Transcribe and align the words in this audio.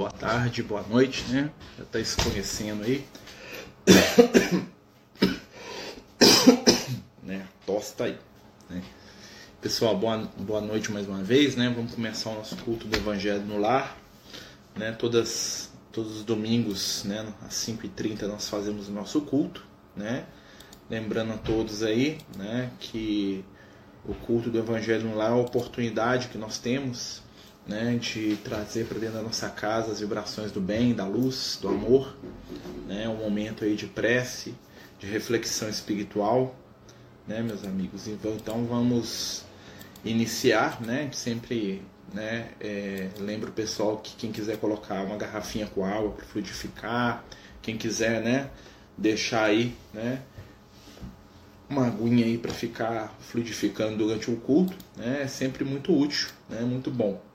boa 0.00 0.10
tarde, 0.10 0.62
boa 0.62 0.80
noite, 0.80 1.30
né? 1.30 1.50
Já 1.76 1.84
está 1.84 2.00
escurecendo 2.00 2.84
aí. 2.84 3.04
né? 7.22 7.46
Tosse 7.66 7.96
tá 7.96 8.04
aí, 8.04 8.18
né? 8.70 8.82
Pessoal, 9.60 9.94
boa, 9.94 10.26
boa 10.38 10.62
noite 10.62 10.90
mais 10.90 11.06
uma 11.06 11.22
vez, 11.22 11.54
né? 11.54 11.70
Vamos 11.76 11.94
começar 11.94 12.30
o 12.30 12.36
nosso 12.36 12.56
culto 12.56 12.88
do 12.88 12.96
Evangelho 12.96 13.42
no 13.42 13.58
Lar, 13.58 13.94
né? 14.74 14.90
Todas, 14.92 15.70
todos 15.92 16.16
os 16.16 16.24
domingos, 16.24 17.04
né? 17.04 17.34
Às 17.42 17.56
5h30 17.56 18.22
nós 18.22 18.48
fazemos 18.48 18.88
o 18.88 18.92
nosso 18.92 19.20
culto, 19.20 19.62
né? 19.94 20.24
Lembrando 20.88 21.34
a 21.34 21.36
todos 21.36 21.82
aí, 21.82 22.16
né? 22.38 22.70
Que 22.80 23.44
o 24.06 24.14
culto 24.14 24.48
do 24.48 24.58
Evangelho 24.58 25.10
no 25.10 25.14
Lar 25.14 25.28
é 25.28 25.34
a 25.34 25.36
oportunidade 25.36 26.28
que 26.28 26.38
nós 26.38 26.56
temos 26.56 27.22
né, 27.66 27.96
de 28.00 28.36
trazer 28.36 28.86
para 28.86 28.98
dentro 28.98 29.16
da 29.16 29.22
nossa 29.22 29.48
casa 29.48 29.92
as 29.92 30.00
vibrações 30.00 30.50
do 30.50 30.60
bem, 30.60 30.94
da 30.94 31.06
luz, 31.06 31.58
do 31.60 31.68
amor, 31.68 32.16
né, 32.86 33.08
um 33.08 33.16
momento 33.16 33.64
aí 33.64 33.76
de 33.76 33.86
prece, 33.86 34.54
de 34.98 35.06
reflexão 35.06 35.68
espiritual, 35.68 36.54
né, 37.26 37.42
meus 37.42 37.64
amigos. 37.64 38.08
Então, 38.08 38.32
então 38.32 38.64
vamos 38.64 39.44
iniciar, 40.04 40.80
né, 40.80 41.10
sempre, 41.12 41.82
né, 42.12 42.50
é, 42.60 43.08
lembro 43.18 43.50
o 43.50 43.52
pessoal 43.52 43.98
que 43.98 44.16
quem 44.16 44.32
quiser 44.32 44.56
colocar 44.56 45.02
uma 45.04 45.16
garrafinha 45.16 45.66
com 45.66 45.84
água 45.84 46.10
para 46.10 46.24
fluidificar, 46.24 47.24
quem 47.62 47.76
quiser, 47.76 48.20
né, 48.22 48.50
deixar 48.96 49.44
aí, 49.44 49.74
né, 49.94 50.22
uma 51.68 51.86
aguinha 51.86 52.26
aí 52.26 52.36
para 52.36 52.52
ficar 52.52 53.16
fluidificando 53.20 53.96
durante 53.96 54.28
o 54.28 54.36
culto, 54.36 54.76
né, 54.96 55.22
é 55.22 55.28
sempre 55.28 55.64
muito 55.64 55.96
útil, 55.96 56.28
né, 56.48 56.62
muito 56.62 56.90
bom. 56.90 57.29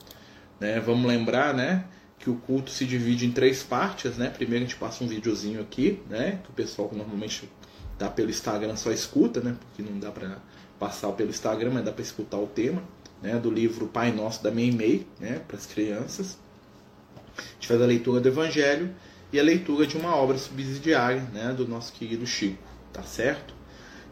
Né? 0.59 0.79
Vamos 0.79 1.05
lembrar 1.05 1.53
né, 1.53 1.85
que 2.19 2.29
o 2.29 2.35
culto 2.35 2.71
se 2.71 2.85
divide 2.85 3.25
em 3.25 3.31
três 3.31 3.63
partes. 3.63 4.17
Né? 4.17 4.29
Primeiro 4.29 4.65
a 4.65 4.67
gente 4.67 4.77
passa 4.77 5.03
um 5.03 5.07
videozinho 5.07 5.61
aqui, 5.61 6.01
né, 6.09 6.39
que 6.43 6.49
o 6.49 6.53
pessoal 6.53 6.89
que 6.89 6.95
normalmente 6.95 7.49
dá 7.97 8.09
pelo 8.09 8.29
Instagram 8.29 8.75
só 8.75 8.91
escuta, 8.91 9.39
né, 9.41 9.55
porque 9.59 9.81
não 9.81 9.99
dá 9.99 10.11
para 10.11 10.37
passar 10.79 11.11
pelo 11.13 11.29
Instagram, 11.29 11.71
mas 11.73 11.85
dá 11.85 11.91
para 11.91 12.01
escutar 12.01 12.37
o 12.37 12.47
tema 12.47 12.83
né, 13.21 13.37
do 13.39 13.49
livro 13.49 13.87
Pai 13.87 14.11
Nosso 14.11 14.43
da 14.43 14.51
Meimei, 14.51 15.07
né, 15.19 15.41
para 15.47 15.57
as 15.57 15.65
crianças. 15.65 16.37
A 17.37 17.41
gente 17.53 17.67
faz 17.67 17.81
a 17.81 17.85
leitura 17.85 18.19
do 18.19 18.27
Evangelho 18.27 18.93
e 19.31 19.39
a 19.39 19.43
leitura 19.43 19.85
de 19.85 19.97
uma 19.97 20.15
obra 20.15 20.37
subsidiária 20.37 21.21
né, 21.33 21.53
do 21.53 21.67
nosso 21.67 21.91
querido 21.93 22.25
Chico, 22.25 22.63
tá 22.93 23.03
certo? 23.03 23.53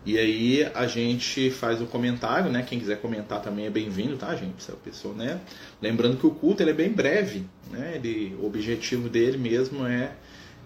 E 0.05 0.17
aí 0.17 0.69
a 0.73 0.85
gente 0.85 1.49
faz 1.49 1.81
o 1.81 1.85
comentário, 1.85 2.51
né? 2.51 2.61
Quem 2.63 2.77
quiser 2.77 2.99
comentar 2.99 3.41
também 3.41 3.67
é 3.67 3.69
bem-vindo, 3.69 4.17
tá, 4.17 4.35
gente? 4.35 4.61
Se 4.61 4.69
é 4.69 4.73
a 4.73 4.77
pessoa, 4.77 5.13
né? 5.13 5.39
Lembrando 5.81 6.17
que 6.17 6.27
o 6.27 6.31
culto 6.31 6.61
ele 6.61 6.71
é 6.71 6.73
bem 6.73 6.91
breve, 6.91 7.45
né? 7.71 7.93
Ele, 7.95 8.35
o 8.39 8.45
objetivo 8.45 9.07
dele 9.07 9.37
mesmo 9.37 9.87
é, 9.87 10.11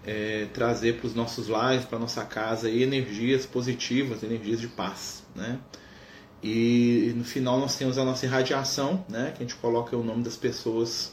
é 0.04 0.46
trazer 0.52 0.96
para 0.96 1.06
os 1.06 1.14
nossos 1.14 1.46
lares, 1.46 1.84
para 1.84 2.00
nossa 2.00 2.24
casa, 2.24 2.68
energias 2.68 3.46
positivas, 3.46 4.24
energias 4.24 4.60
de 4.60 4.66
paz, 4.66 5.22
né? 5.36 5.58
E 6.42 7.12
no 7.16 7.24
final 7.24 7.60
nós 7.60 7.76
temos 7.76 7.96
a 7.96 8.04
nossa 8.04 8.26
irradiação, 8.26 9.04
né? 9.08 9.32
Que 9.36 9.44
a 9.44 9.46
gente 9.46 9.54
coloca 9.56 9.96
o 9.96 10.02
nome 10.02 10.24
das 10.24 10.36
pessoas 10.36 11.12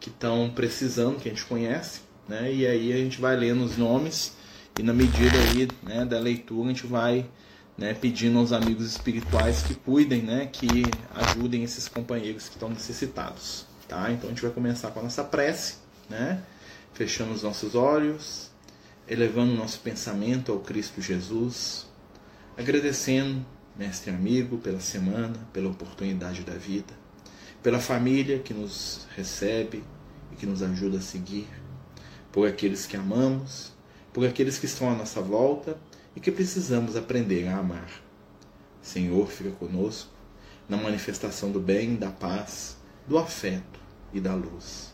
que 0.00 0.08
estão 0.08 0.50
precisando, 0.50 1.20
que 1.20 1.28
a 1.28 1.32
gente 1.32 1.44
conhece, 1.44 2.00
né? 2.28 2.52
E 2.52 2.66
aí 2.66 2.92
a 2.92 2.96
gente 2.96 3.20
vai 3.20 3.36
lendo 3.36 3.62
os 3.62 3.76
nomes 3.76 4.34
e 4.78 4.82
na 4.82 4.92
medida 4.92 5.36
aí, 5.36 5.68
né, 5.82 6.04
da 6.04 6.18
leitura 6.18 6.64
a 6.64 6.72
gente 6.72 6.86
vai 6.86 7.26
né, 7.80 7.94
pedindo 7.94 8.38
aos 8.38 8.52
amigos 8.52 8.84
espirituais 8.84 9.62
que 9.62 9.74
cuidem, 9.74 10.20
né, 10.20 10.44
que 10.52 10.84
ajudem 11.14 11.64
esses 11.64 11.88
companheiros 11.88 12.46
que 12.46 12.54
estão 12.54 12.68
necessitados. 12.68 13.64
Tá? 13.88 14.12
Então 14.12 14.28
a 14.28 14.32
gente 14.32 14.42
vai 14.42 14.50
começar 14.50 14.90
com 14.90 15.00
a 15.00 15.02
nossa 15.02 15.24
prece, 15.24 15.76
né, 16.08 16.42
fechando 16.92 17.32
os 17.32 17.42
nossos 17.42 17.74
olhos, 17.74 18.50
elevando 19.08 19.54
o 19.54 19.56
nosso 19.56 19.80
pensamento 19.80 20.52
ao 20.52 20.60
Cristo 20.60 21.00
Jesus, 21.00 21.86
agradecendo, 22.54 23.44
mestre 23.74 24.10
amigo, 24.10 24.58
pela 24.58 24.78
semana, 24.78 25.48
pela 25.50 25.70
oportunidade 25.70 26.42
da 26.42 26.54
vida, 26.54 26.92
pela 27.62 27.80
família 27.80 28.40
que 28.40 28.52
nos 28.52 29.08
recebe 29.16 29.82
e 30.30 30.36
que 30.36 30.44
nos 30.44 30.62
ajuda 30.62 30.98
a 30.98 31.00
seguir, 31.00 31.48
por 32.30 32.46
aqueles 32.46 32.84
que 32.84 32.96
amamos, 32.96 33.72
por 34.12 34.26
aqueles 34.26 34.58
que 34.58 34.66
estão 34.66 34.90
à 34.90 34.94
nossa 34.94 35.22
volta 35.22 35.78
e 36.14 36.20
que 36.20 36.30
precisamos 36.30 36.96
aprender 36.96 37.48
a 37.48 37.58
amar. 37.58 37.90
Senhor, 38.82 39.28
fica 39.28 39.50
conosco 39.50 40.10
na 40.68 40.76
manifestação 40.76 41.50
do 41.50 41.60
bem, 41.60 41.96
da 41.96 42.10
paz, 42.10 42.76
do 43.06 43.18
afeto 43.18 43.80
e 44.12 44.20
da 44.20 44.34
luz. 44.34 44.92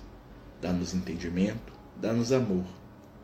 Dá-nos 0.61 0.95
entendimento, 0.95 1.73
dá-nos 1.97 2.33
amor, 2.33 2.65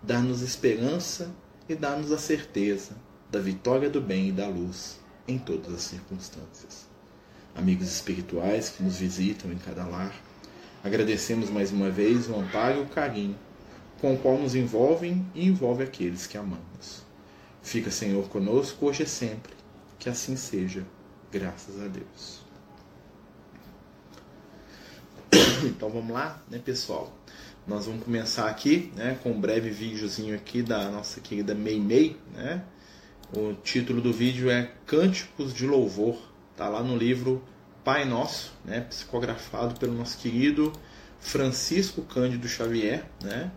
dá-nos 0.03 0.43
esperança 0.43 1.31
e 1.69 1.75
dá-nos 1.75 2.13
a 2.13 2.19
certeza 2.19 2.93
da 3.31 3.41
vitória 3.41 3.89
do 3.89 4.01
bem 4.01 4.29
e 4.29 4.33
da 4.33 4.47
luz 4.47 5.01
em 5.27 5.39
todas 5.39 5.73
as 5.73 5.83
circunstâncias. 5.83 6.87
Amigos 7.55 7.89
espirituais 7.89 8.71
que 8.71 8.83
nos 8.83 8.97
visitam 8.97 9.51
em 9.53 9.59
cada 9.59 9.87
lar, 9.87 10.15
agradecemos 10.83 11.51
mais 11.51 11.71
uma 11.71 11.91
vez 11.91 12.29
o 12.29 12.37
amparo 12.37 12.81
e 12.81 12.83
o 12.83 12.87
carinho 12.87 13.37
com 14.01 14.15
o 14.15 14.19
qual 14.19 14.37
nos 14.37 14.55
envolvem 14.55 15.25
e 15.35 15.47
envolve 15.47 15.83
aqueles 15.85 16.27
que 16.27 16.37
amamos. 16.37 17.05
Fica, 17.63 17.91
Senhor, 17.91 18.29
conosco 18.29 18.87
hoje 18.87 19.05
e 19.05 19.07
sempre. 19.07 19.55
Que 19.99 20.09
assim 20.09 20.37
seja, 20.37 20.85
graças 21.31 21.81
a 21.81 21.89
Deus. 21.89 22.43
Então 25.65 25.89
vamos 25.89 26.13
lá, 26.13 26.43
né, 26.51 26.59
pessoal? 26.59 27.17
Nós 27.67 27.87
vamos 27.87 28.03
começar 28.03 28.49
aqui, 28.49 28.93
né, 28.97 29.17
com 29.23 29.31
um 29.31 29.41
breve 29.41 29.71
videozinho 29.71 30.35
aqui 30.35 30.61
da 30.61 30.91
nossa 30.91 31.21
querida 31.21 31.55
Mei 31.55 31.79
Mei, 31.79 32.17
né? 32.35 32.65
O 33.35 33.55
título 33.55 34.01
do 34.01 34.13
vídeo 34.13 34.51
é 34.51 34.73
Cânticos 34.85 35.55
de 35.55 35.65
Louvor, 35.65 36.19
tá 36.57 36.69
lá 36.69 36.83
no 36.83 36.97
livro 36.97 37.43
Pai 37.85 38.05
Nosso, 38.05 38.53
né, 38.65 38.81
psicografado 38.81 39.79
pelo 39.79 39.95
nosso 39.95 40.19
querido 40.19 40.73
Francisco 41.21 42.03
Cândido 42.03 42.49
Xavier, 42.49 43.05
né? 43.23 43.53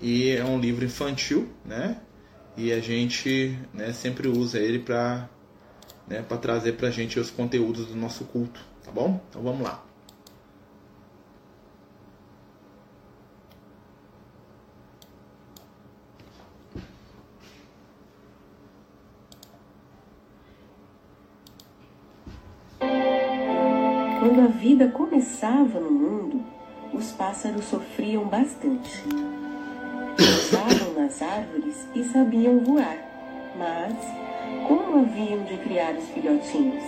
E 0.00 0.30
é 0.30 0.44
um 0.44 0.58
livro 0.58 0.84
infantil, 0.84 1.52
né? 1.64 2.00
E 2.56 2.72
a 2.72 2.80
gente 2.80 3.58
né, 3.72 3.92
sempre 3.92 4.28
usa 4.28 4.58
ele 4.58 4.78
para 4.78 5.28
né, 6.06 6.22
trazer 6.40 6.72
para 6.72 6.88
a 6.88 6.90
gente 6.90 7.18
os 7.18 7.30
conteúdos 7.30 7.86
do 7.86 7.96
nosso 7.96 8.24
culto, 8.24 8.60
tá 8.84 8.90
bom? 8.90 9.20
Então 9.28 9.42
vamos 9.42 9.62
lá. 9.62 9.82
Quando 24.18 24.40
a 24.40 24.46
vida 24.46 24.88
começava 24.88 25.80
no 25.80 25.90
mundo, 25.90 26.44
os 26.92 27.10
pássaros 27.12 27.64
sofriam 27.64 28.24
bastante 28.26 29.02
nas 31.12 31.20
árvores 31.20 31.86
e 31.94 32.04
sabiam 32.04 32.60
voar. 32.60 32.96
Mas 33.56 33.94
como 34.66 35.00
haviam 35.00 35.42
de 35.44 35.58
criar 35.58 35.94
os 35.94 36.08
filhotinhos? 36.08 36.84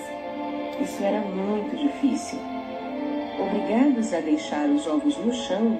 Isso 0.80 1.02
era 1.02 1.20
muito 1.20 1.76
difícil. 1.76 2.38
Obrigados 3.38 4.14
a 4.14 4.20
deixar 4.20 4.68
os 4.68 4.86
ovos 4.86 5.16
no 5.18 5.32
chão, 5.32 5.78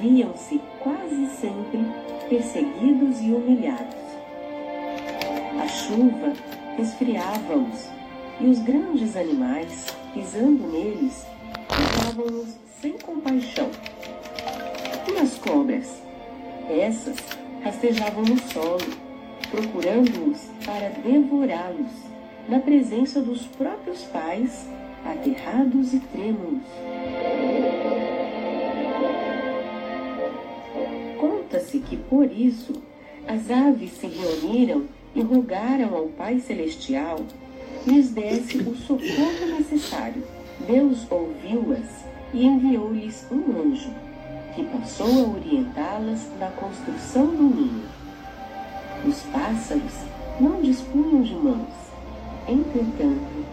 viam-se 0.00 0.60
quase 0.80 1.26
sempre 1.40 1.80
perseguidos 2.28 3.20
e 3.20 3.32
humilhados. 3.32 3.96
A 5.60 5.66
chuva 5.66 6.32
resfriava-os 6.76 7.88
e 8.40 8.46
os 8.46 8.58
grandes 8.60 9.16
animais, 9.16 9.86
pisando 10.14 10.68
neles, 10.68 11.26
tratavam-nos 11.68 12.54
sem 12.80 12.92
compaixão. 12.92 13.70
E 15.08 15.18
as 15.18 15.38
cobras? 15.38 16.02
Essas 16.68 17.16
rastejavam 17.62 18.22
no 18.24 18.38
solo, 18.38 18.86
procurando-os 19.50 20.50
para 20.64 20.88
devorá-los, 20.88 21.90
na 22.48 22.60
presença 22.60 23.20
dos 23.20 23.46
próprios 23.46 24.02
pais, 24.04 24.68
aterrados 25.04 25.94
e 25.94 26.00
trêmulos. 26.00 26.62
Conta-se 31.18 31.78
que 31.80 31.96
por 31.96 32.30
isso 32.30 32.72
as 33.26 33.50
aves 33.50 33.92
se 33.92 34.06
reuniram 34.06 34.84
e 35.14 35.20
rogaram 35.20 35.94
ao 35.94 36.06
Pai 36.08 36.38
Celestial 36.40 37.18
lhes 37.86 38.10
desse 38.10 38.58
o 38.58 38.74
socorro 38.74 39.56
necessário. 39.58 40.22
Deus 40.66 41.06
ouviu-as 41.10 42.04
e 42.32 42.44
enviou-lhes 42.44 43.26
um 43.30 43.60
anjo 43.60 44.05
que 44.56 44.64
passou 44.64 45.06
a 45.06 45.36
orientá-las 45.36 46.30
na 46.40 46.48
construção 46.52 47.26
do 47.26 47.42
ninho. 47.42 47.84
Os 49.06 49.20
pássaros 49.24 49.92
não 50.40 50.62
dispunham 50.62 51.22
de 51.22 51.34
mãos. 51.34 51.74
Entretanto, 52.48 53.44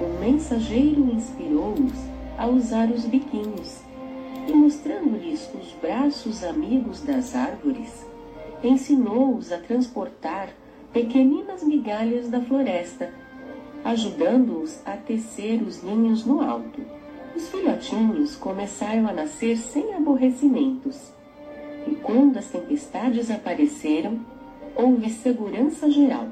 o 0.00 0.20
mensageiro 0.20 1.10
inspirou-os 1.12 1.92
a 2.38 2.46
usar 2.46 2.88
os 2.90 3.04
biquinhos, 3.06 3.80
e 4.46 4.52
mostrando-lhes 4.52 5.50
os 5.52 5.72
braços 5.82 6.44
amigos 6.44 7.00
das 7.00 7.34
árvores, 7.34 8.06
ensinou-os 8.62 9.50
a 9.50 9.58
transportar 9.58 10.50
pequeninas 10.92 11.64
migalhas 11.64 12.28
da 12.28 12.40
floresta, 12.40 13.12
ajudando-os 13.84 14.80
a 14.86 14.92
tecer 14.92 15.60
os 15.62 15.82
ninhos 15.82 16.24
no 16.24 16.40
alto. 16.40 16.80
Os 17.36 17.50
filhotinhos 17.50 18.34
começaram 18.34 19.06
a 19.06 19.12
nascer 19.12 19.58
sem 19.58 19.92
aborrecimentos, 19.92 21.12
e 21.86 21.94
quando 21.96 22.38
as 22.38 22.46
tempestades 22.46 23.30
apareceram, 23.30 24.18
houve 24.74 25.10
segurança 25.10 25.90
geral. 25.90 26.28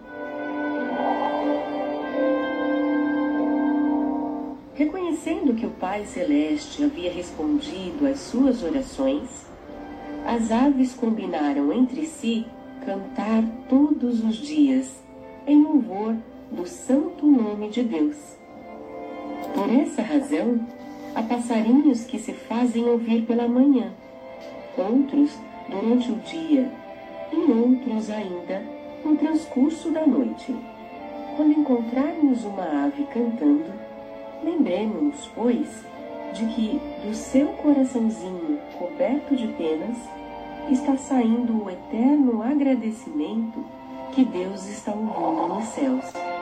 Reconhecendo 4.74 5.54
que 5.54 5.66
o 5.66 5.70
Pai 5.72 6.06
Celeste 6.06 6.82
havia 6.82 7.12
respondido 7.12 8.06
às 8.06 8.20
suas 8.20 8.62
orações, 8.62 9.28
as 10.24 10.50
aves 10.50 10.94
combinaram 10.94 11.70
entre 11.70 12.06
si 12.06 12.46
cantar 12.86 13.44
todos 13.68 14.24
os 14.24 14.36
dias 14.36 15.04
em 15.46 15.62
louvor 15.62 16.16
do 16.50 16.66
santo 16.66 17.26
nome 17.26 17.68
de 17.68 17.82
Deus. 17.82 18.16
Por 19.54 19.70
essa 19.70 20.00
razão, 20.00 20.66
há 21.14 21.22
passarinhos 21.22 22.04
que 22.04 22.18
se 22.18 22.32
fazem 22.32 22.84
ouvir 22.84 23.22
pela 23.22 23.46
manhã, 23.46 23.92
outros 24.76 25.38
durante 25.68 26.10
o 26.10 26.16
dia 26.16 26.70
e 27.32 27.36
outros 27.50 28.10
ainda 28.10 28.62
no 29.04 29.16
transcurso 29.16 29.90
da 29.90 30.06
noite. 30.06 30.54
Quando 31.36 31.52
encontrarmos 31.52 32.44
uma 32.44 32.84
ave 32.84 33.04
cantando, 33.04 33.72
lembremos-nos, 34.42 35.26
pois, 35.34 35.84
de 36.32 36.46
que 36.46 36.80
do 37.04 37.14
seu 37.14 37.48
coraçãozinho 37.48 38.58
coberto 38.78 39.36
de 39.36 39.46
penas 39.48 39.96
está 40.70 40.96
saindo 40.96 41.64
o 41.64 41.70
eterno 41.70 42.42
agradecimento 42.42 43.64
que 44.12 44.24
Deus 44.24 44.66
está 44.68 44.92
ouvindo 44.92 45.54
nos 45.54 45.64
céus. 45.66 46.33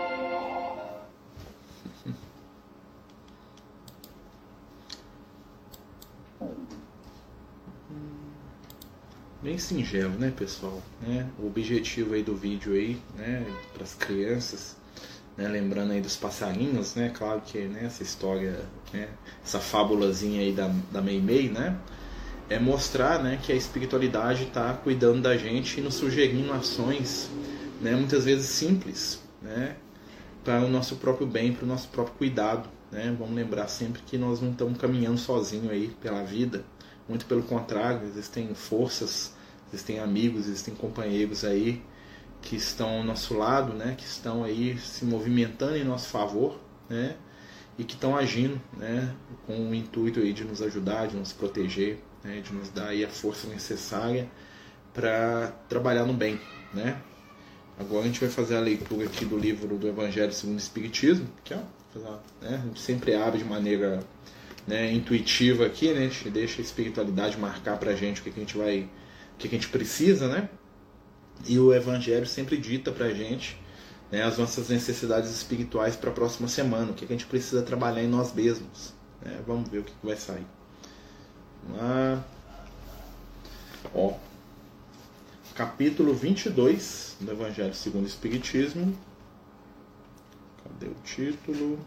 Bem 9.42 9.58
singelo, 9.58 10.12
né, 10.20 10.30
pessoal? 10.30 10.80
Né? 11.00 11.28
O 11.36 11.48
objetivo 11.48 12.14
aí 12.14 12.22
do 12.22 12.36
vídeo 12.36 12.74
aí, 12.74 12.96
né, 13.18 13.44
para 13.74 13.82
as 13.82 13.92
crianças, 13.92 14.76
né, 15.36 15.48
lembrando 15.48 15.90
aí 15.90 16.00
dos 16.00 16.16
passarinhos, 16.16 16.94
né, 16.94 17.08
claro 17.12 17.40
que 17.44 17.58
né, 17.58 17.80
essa 17.84 18.04
história, 18.04 18.60
né, 18.92 19.08
essa 19.44 19.58
fábulazinha 19.58 20.42
aí 20.42 20.52
da, 20.52 20.72
da 20.92 21.02
Mei 21.02 21.20
Mei, 21.20 21.48
né, 21.48 21.76
é 22.48 22.56
mostrar, 22.60 23.20
né, 23.20 23.36
que 23.42 23.50
a 23.50 23.56
espiritualidade 23.56 24.44
está 24.44 24.74
cuidando 24.74 25.22
da 25.22 25.36
gente 25.36 25.80
e 25.80 25.82
nos 25.82 25.94
sugerindo 25.94 26.52
ações, 26.52 27.28
né, 27.80 27.96
muitas 27.96 28.24
vezes 28.24 28.46
simples, 28.46 29.20
né, 29.42 29.74
para 30.44 30.64
o 30.64 30.68
nosso 30.68 30.96
próprio 30.96 31.26
bem, 31.26 31.52
para 31.52 31.64
o 31.64 31.68
nosso 31.68 31.88
próprio 31.88 32.14
cuidado, 32.14 32.68
né. 32.92 33.12
Vamos 33.18 33.34
lembrar 33.34 33.66
sempre 33.66 34.02
que 34.02 34.16
nós 34.16 34.40
não 34.40 34.52
estamos 34.52 34.78
caminhando 34.78 35.18
sozinho 35.18 35.68
aí 35.68 35.88
pela 36.00 36.22
vida, 36.22 36.64
muito 37.12 37.26
pelo 37.26 37.42
contrário, 37.42 38.06
existem 38.06 38.54
forças, 38.54 39.34
existem 39.68 39.98
amigos, 39.98 40.46
existem 40.46 40.74
companheiros 40.74 41.44
aí 41.44 41.82
que 42.40 42.56
estão 42.56 42.88
ao 42.88 43.04
nosso 43.04 43.36
lado, 43.36 43.74
né, 43.74 43.94
que 43.98 44.04
estão 44.06 44.42
aí 44.42 44.78
se 44.78 45.04
movimentando 45.04 45.76
em 45.76 45.84
nosso 45.84 46.08
favor, 46.08 46.58
né, 46.88 47.14
e 47.78 47.84
que 47.84 47.92
estão 47.92 48.16
agindo, 48.16 48.58
né, 48.78 49.14
com 49.46 49.68
o 49.68 49.74
intuito 49.74 50.20
aí 50.20 50.32
de 50.32 50.42
nos 50.42 50.62
ajudar, 50.62 51.06
de 51.06 51.16
nos 51.16 51.34
proteger, 51.34 52.02
né, 52.24 52.40
de 52.40 52.50
nos 52.50 52.70
dar 52.70 52.88
aí 52.88 53.04
a 53.04 53.10
força 53.10 53.46
necessária 53.46 54.26
para 54.94 55.52
trabalhar 55.68 56.06
no 56.06 56.14
bem, 56.14 56.40
né. 56.72 56.98
Agora 57.78 58.04
a 58.04 58.06
gente 58.06 58.20
vai 58.20 58.30
fazer 58.30 58.56
a 58.56 58.60
leitura 58.60 59.04
aqui 59.04 59.26
do 59.26 59.36
livro 59.36 59.76
do 59.76 59.86
Evangelho 59.86 60.32
segundo 60.32 60.56
o 60.56 60.60
Espiritismo, 60.60 61.28
que 61.44 61.52
é, 61.52 61.62
né, 62.40 62.60
a 62.62 62.66
gente 62.66 62.80
sempre 62.80 63.14
abre 63.14 63.38
de 63.38 63.44
maneira 63.44 64.02
né, 64.66 64.92
intuitiva 64.92 65.66
aqui, 65.66 65.92
né? 65.92 66.00
A 66.00 66.08
gente 66.08 66.30
deixa 66.30 66.60
a 66.60 66.64
espiritualidade 66.64 67.38
marcar 67.38 67.78
pra 67.78 67.94
gente 67.94 68.20
o 68.20 68.24
que, 68.24 68.30
que 68.30 68.40
a 68.40 68.42
gente 68.42 68.56
vai. 68.56 68.80
o 69.34 69.38
que, 69.38 69.48
que 69.48 69.56
a 69.56 69.58
gente 69.58 69.68
precisa, 69.70 70.28
né? 70.28 70.48
E 71.46 71.58
o 71.58 71.74
Evangelho 71.74 72.26
sempre 72.26 72.56
dita 72.56 72.92
pra 72.92 73.12
gente 73.12 73.56
né, 74.12 74.22
as 74.22 74.36
nossas 74.36 74.68
necessidades 74.68 75.30
espirituais 75.30 75.96
para 75.96 76.10
a 76.10 76.12
próxima 76.12 76.46
semana, 76.46 76.92
o 76.92 76.94
que, 76.94 77.06
que 77.06 77.12
a 77.12 77.16
gente 77.16 77.26
precisa 77.26 77.62
trabalhar 77.62 78.02
em 78.02 78.08
nós 78.08 78.32
mesmos. 78.34 78.92
Né? 79.22 79.40
Vamos 79.46 79.70
ver 79.70 79.78
o 79.78 79.82
que, 79.82 79.92
que 79.92 80.06
vai 80.06 80.16
sair. 80.16 80.46
Vamos 81.64 81.82
lá. 81.82 82.24
Ó, 83.94 84.14
capítulo 85.54 86.14
22 86.14 87.16
do 87.20 87.32
Evangelho 87.32 87.74
segundo 87.74 88.04
o 88.04 88.06
Espiritismo. 88.06 88.96
Cadê 90.62 90.86
o 90.86 90.96
título? 91.02 91.78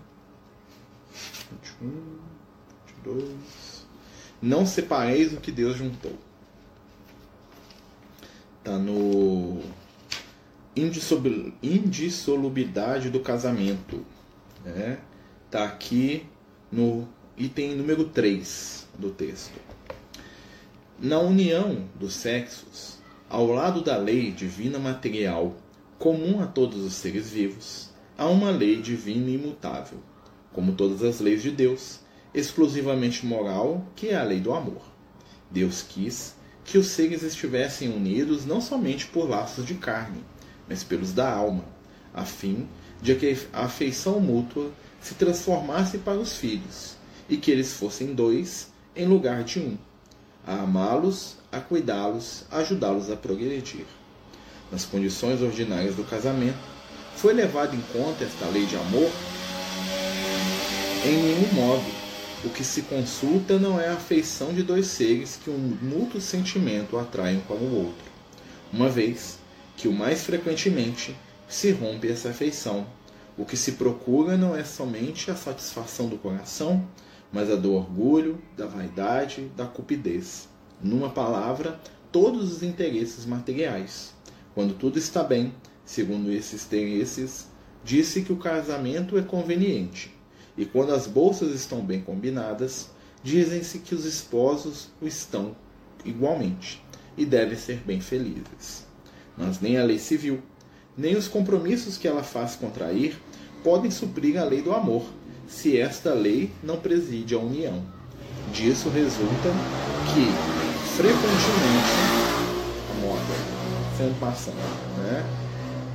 21. 1.79 2.34
22. 3.05 3.85
Não 4.41 4.65
separeis 4.65 5.31
o 5.33 5.37
que 5.37 5.51
Deus 5.51 5.77
juntou. 5.77 6.13
Tá 8.63 8.77
no 8.77 9.61
indissolubilidade 10.75 13.09
do 13.09 13.19
casamento. 13.19 14.05
Né? 14.63 14.99
Tá 15.49 15.65
aqui 15.65 16.25
no 16.71 17.07
item 17.37 17.75
número 17.75 18.05
3 18.05 18.87
do 18.97 19.11
texto. 19.11 19.59
Na 20.99 21.19
união 21.19 21.87
dos 21.95 22.13
sexos, 22.13 22.97
ao 23.29 23.47
lado 23.47 23.83
da 23.83 23.97
lei 23.97 24.31
divina 24.31 24.79
material, 24.79 25.55
comum 25.99 26.41
a 26.41 26.47
todos 26.47 26.83
os 26.83 26.93
seres 26.93 27.29
vivos, 27.29 27.91
há 28.17 28.25
uma 28.27 28.49
lei 28.49 28.81
divina 28.81 29.29
imutável, 29.29 29.99
como 30.53 30.73
todas 30.73 31.03
as 31.03 31.19
leis 31.19 31.43
de 31.43 31.51
Deus, 31.51 31.99
exclusivamente 32.35 33.25
moral, 33.25 33.83
que 33.95 34.09
é 34.09 34.15
a 34.15 34.23
lei 34.23 34.41
do 34.41 34.53
amor. 34.53 34.81
Deus 35.49 35.81
quis 35.81 36.35
que 36.65 36.77
os 36.77 36.87
seres 36.87 37.23
estivessem 37.23 37.89
unidos 37.89 38.45
não 38.45 38.59
somente 38.59 39.07
por 39.07 39.29
laços 39.29 39.65
de 39.65 39.75
carne, 39.75 40.21
mas 40.67 40.83
pelos 40.83 41.13
da 41.13 41.31
alma, 41.31 41.63
a 42.13 42.25
fim 42.25 42.67
de 43.01 43.15
que 43.15 43.37
a 43.53 43.65
afeição 43.65 44.19
mútua 44.19 44.69
se 44.99 45.13
transformasse 45.13 45.99
para 45.99 46.17
os 46.17 46.35
filhos, 46.35 46.97
e 47.29 47.37
que 47.37 47.51
eles 47.51 47.73
fossem 47.73 48.13
dois 48.13 48.67
em 48.95 49.05
lugar 49.05 49.43
de 49.43 49.59
um, 49.59 49.77
a 50.45 50.61
amá-los, 50.61 51.37
a 51.51 51.59
cuidá-los, 51.59 52.43
a 52.51 52.57
ajudá-los 52.57 53.09
a 53.09 53.15
progredir. 53.15 53.85
Nas 54.71 54.83
condições 54.83 55.41
ordinárias 55.41 55.95
do 55.95 56.03
casamento, 56.03 56.57
foi 57.15 57.33
levada 57.33 57.75
em 57.75 57.81
conta 57.93 58.25
esta 58.25 58.45
lei 58.47 58.65
de 58.65 58.75
amor 58.75 59.09
em 61.05 61.21
nenhum 61.21 61.53
modo 61.53 62.04
o 62.45 62.49
que 62.49 62.63
se 62.63 62.83
consulta 62.83 63.57
não 63.57 63.81
é 63.81 63.87
a 63.87 63.93
afeição 63.93 64.53
de 64.53 64.61
dois 64.61 64.85
seres 64.85 65.39
que 65.43 65.49
um 65.49 65.77
mútuo 65.81 66.21
sentimento 66.21 66.95
atraem 66.95 67.37
um 67.37 67.41
para 67.41 67.55
o 67.55 67.75
outro, 67.75 68.05
uma 68.71 68.87
vez 68.87 69.39
que 69.75 69.87
o 69.87 69.91
mais 69.91 70.23
frequentemente 70.23 71.15
se 71.47 71.71
rompe 71.71 72.07
essa 72.07 72.29
afeição. 72.29 72.85
O 73.35 73.45
que 73.45 73.57
se 73.57 73.73
procura 73.73 74.37
não 74.37 74.55
é 74.55 74.63
somente 74.63 75.31
a 75.31 75.35
satisfação 75.35 76.07
do 76.07 76.17
coração, 76.17 76.87
mas 77.33 77.49
a 77.49 77.55
do 77.55 77.73
orgulho, 77.73 78.39
da 78.55 78.67
vaidade, 78.67 79.51
da 79.57 79.65
cupidez. 79.65 80.47
Numa 80.81 81.09
palavra, 81.09 81.79
todos 82.11 82.53
os 82.53 82.63
interesses 82.63 83.25
materiais. 83.25 84.13
Quando 84.53 84.75
tudo 84.75 84.99
está 84.99 85.23
bem, 85.23 85.51
segundo 85.83 86.31
esses 86.31 86.63
interesses, 86.63 87.47
disse 87.83 88.21
que 88.21 88.31
o 88.31 88.37
casamento 88.37 89.17
é 89.17 89.23
conveniente, 89.23 90.14
e 90.57 90.65
quando 90.65 90.93
as 90.93 91.07
bolsas 91.07 91.53
estão 91.53 91.81
bem 91.81 92.01
combinadas, 92.01 92.89
dizem-se 93.23 93.79
que 93.79 93.93
os 93.93 94.05
esposos 94.05 94.89
o 95.01 95.07
estão 95.07 95.55
igualmente 96.05 96.83
e 97.17 97.25
devem 97.25 97.57
ser 97.57 97.81
bem 97.85 97.99
felizes. 97.99 98.85
Mas 99.37 99.59
nem 99.59 99.77
a 99.77 99.83
lei 99.83 99.99
civil, 99.99 100.41
nem 100.97 101.15
os 101.15 101.27
compromissos 101.27 101.97
que 101.97 102.07
ela 102.07 102.23
faz 102.23 102.55
contrair 102.55 103.19
podem 103.63 103.91
suprir 103.91 104.39
a 104.39 104.45
lei 104.45 104.61
do 104.61 104.73
amor, 104.73 105.03
se 105.47 105.77
esta 105.77 106.13
lei 106.13 106.51
não 106.63 106.77
preside 106.77 107.35
a 107.35 107.39
união. 107.39 107.83
Disso 108.53 108.89
resulta 108.89 109.49
que, 110.13 110.95
frequentemente, 110.95 111.95
a 112.91 113.01
moda, 113.01 113.97
sendo 113.97 114.19
passando, 114.19 114.55
né? 114.99 115.25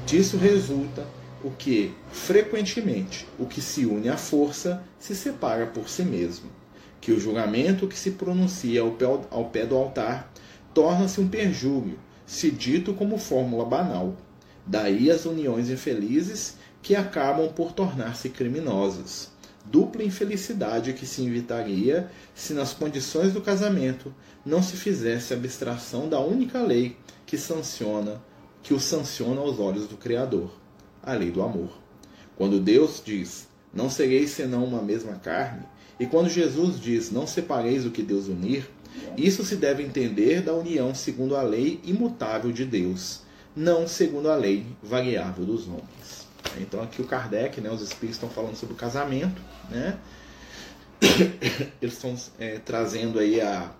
Disso 0.04 0.36
resulta 0.36 1.06
o 1.42 1.50
que, 1.50 1.94
frequentemente, 2.12 3.26
o 3.38 3.46
que 3.46 3.62
se 3.62 3.86
une 3.86 4.08
à 4.08 4.16
força 4.16 4.82
se 4.98 5.14
separa 5.14 5.66
por 5.66 5.88
si 5.88 6.02
mesmo, 6.02 6.50
que 7.00 7.12
o 7.12 7.20
julgamento 7.20 7.88
que 7.88 7.98
se 7.98 8.12
pronuncia 8.12 8.82
ao 8.82 9.44
pé, 9.46 9.64
do 9.64 9.76
altar 9.76 10.32
torna-se 10.74 11.20
um 11.20 11.28
perjúrio, 11.28 11.98
se 12.26 12.50
dito 12.50 12.94
como 12.94 13.18
fórmula 13.18 13.64
banal. 13.64 14.16
Daí 14.66 15.10
as 15.10 15.24
uniões 15.24 15.70
infelizes 15.70 16.56
que 16.82 16.94
acabam 16.94 17.48
por 17.52 17.72
tornar-se 17.72 18.28
criminosas. 18.28 19.30
dupla 19.64 20.02
infelicidade 20.02 20.92
que 20.92 21.06
se 21.06 21.24
evitaria 21.24 22.10
se 22.34 22.54
nas 22.54 22.72
condições 22.72 23.32
do 23.32 23.40
casamento 23.40 24.14
não 24.44 24.62
se 24.62 24.76
fizesse 24.76 25.34
abstração 25.34 26.08
da 26.08 26.18
única 26.20 26.60
lei 26.60 26.96
que 27.26 27.36
sanciona, 27.36 28.20
que 28.62 28.74
o 28.74 28.80
sanciona 28.80 29.40
aos 29.40 29.58
olhos 29.58 29.86
do 29.86 29.96
Criador, 29.96 30.59
a 31.02 31.12
lei 31.14 31.30
do 31.30 31.42
amor. 31.42 31.70
Quando 32.36 32.60
Deus 32.60 33.02
diz: 33.04 33.48
"Não 33.72 33.90
sereis 33.90 34.30
senão 34.30 34.64
uma 34.64 34.82
mesma 34.82 35.14
carne", 35.14 35.64
e 35.98 36.06
quando 36.06 36.28
Jesus 36.28 36.80
diz: 36.80 37.10
"Não 37.10 37.26
separeis 37.26 37.84
o 37.84 37.90
que 37.90 38.02
Deus 38.02 38.28
unir", 38.28 38.68
isso 39.16 39.44
se 39.44 39.56
deve 39.56 39.82
entender 39.82 40.42
da 40.42 40.54
união 40.54 40.94
segundo 40.94 41.36
a 41.36 41.42
lei 41.42 41.80
imutável 41.84 42.52
de 42.52 42.64
Deus, 42.64 43.20
não 43.54 43.86
segundo 43.86 44.30
a 44.30 44.36
lei 44.36 44.66
variável 44.82 45.44
dos 45.44 45.66
homens. 45.66 46.28
Então 46.58 46.82
aqui 46.82 47.02
o 47.02 47.06
Kardec, 47.06 47.60
né, 47.60 47.70
os 47.70 47.82
espíritos 47.82 48.16
estão 48.16 48.28
falando 48.28 48.56
sobre 48.56 48.74
o 48.74 48.76
casamento, 48.76 49.40
né? 49.68 49.98
Eles 51.80 51.94
estão 51.94 52.14
é, 52.38 52.58
trazendo 52.58 53.18
aí 53.18 53.40
a, 53.40 53.70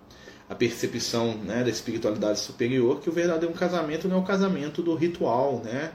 a 0.49 0.55
percepção 0.55 1.35
né, 1.35 1.63
da 1.63 1.69
espiritualidade 1.69 2.39
superior, 2.39 2.99
que 2.99 3.09
o 3.09 3.13
verdadeiro 3.13 3.53
casamento 3.53 4.07
não 4.07 4.17
é 4.17 4.19
o 4.19 4.23
casamento 4.23 4.81
do 4.81 4.95
ritual, 4.95 5.61
né? 5.63 5.91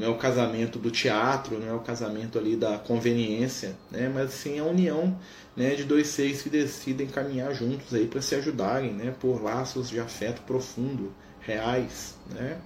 Não 0.00 0.06
é 0.06 0.10
o 0.10 0.16
casamento 0.16 0.78
do 0.78 0.90
teatro, 0.90 1.60
não 1.60 1.68
é 1.68 1.74
o 1.74 1.80
casamento 1.80 2.38
ali 2.38 2.56
da 2.56 2.78
conveniência, 2.78 3.76
né? 3.90 4.10
mas 4.12 4.30
sim 4.30 4.58
a 4.58 4.64
união 4.64 5.14
né, 5.54 5.74
de 5.74 5.84
dois 5.84 6.08
seres 6.08 6.40
que 6.40 6.48
decidem 6.48 7.06
caminhar 7.06 7.54
juntos 7.54 7.92
aí 7.92 8.06
para 8.06 8.22
se 8.22 8.34
ajudarem 8.34 8.94
né, 8.94 9.14
por 9.20 9.42
laços 9.42 9.90
de 9.90 10.00
afeto 10.00 10.40
profundo, 10.42 11.12
reais. 11.40 12.14
Né? 12.30 12.56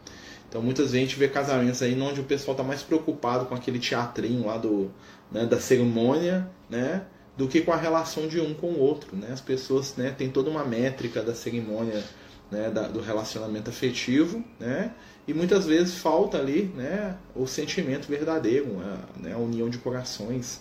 Então 0.49 0.63
muitas 0.63 0.93
vezes 0.93 0.97
a 0.97 1.09
gente 1.09 1.19
vê 1.19 1.27
casamentos 1.27 1.83
aí 1.83 2.01
onde 2.01 2.21
o 2.21 2.25
pessoal 2.25 2.55
está 2.55 2.63
mais 2.63 2.83
preocupado 2.83 3.47
com 3.47 3.55
aquele 3.57 3.81
teatrinho 3.81 4.47
lá 4.47 4.57
do, 4.57 4.93
né, 5.33 5.45
da 5.45 5.59
cerimônia, 5.59 6.49
né, 6.71 7.03
do 7.37 7.49
que 7.49 7.63
com 7.63 7.73
a 7.73 7.77
relação 7.77 8.29
de 8.29 8.41
um 8.41 8.55
com 8.55 8.69
o 8.69 8.79
outro. 8.79 9.17
Né? 9.17 9.31
As 9.33 9.41
pessoas 9.41 9.97
né, 9.97 10.15
têm 10.17 10.31
toda 10.31 10.49
uma 10.49 10.65
métrica 10.65 11.21
da 11.21 11.35
cerimônia 11.35 12.01
né, 12.49 12.71
da, 12.71 12.87
do 12.87 13.01
relacionamento 13.01 13.71
afetivo, 13.71 14.45
né? 14.61 14.93
E 15.27 15.33
muitas 15.35 15.67
vezes 15.67 15.97
falta 15.97 16.39
ali 16.39 16.73
né, 16.75 17.17
o 17.35 17.47
sentimento 17.47 18.09
verdadeiro, 18.09 18.81
a, 18.81 19.21
né, 19.21 19.33
a 19.33 19.39
união 19.39 19.69
de 19.69 19.79
corações. 19.79 20.61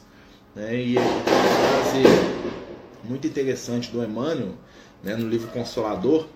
Né? 0.55 0.81
E 0.81 0.97
uma 0.97 1.21
frase 1.21 2.03
muito 3.03 3.27
interessante 3.27 3.91
do 3.91 4.03
Emmanuel, 4.03 4.53
né, 5.03 5.15
no 5.15 5.27
livro 5.27 5.49
Consolador, 5.49 6.27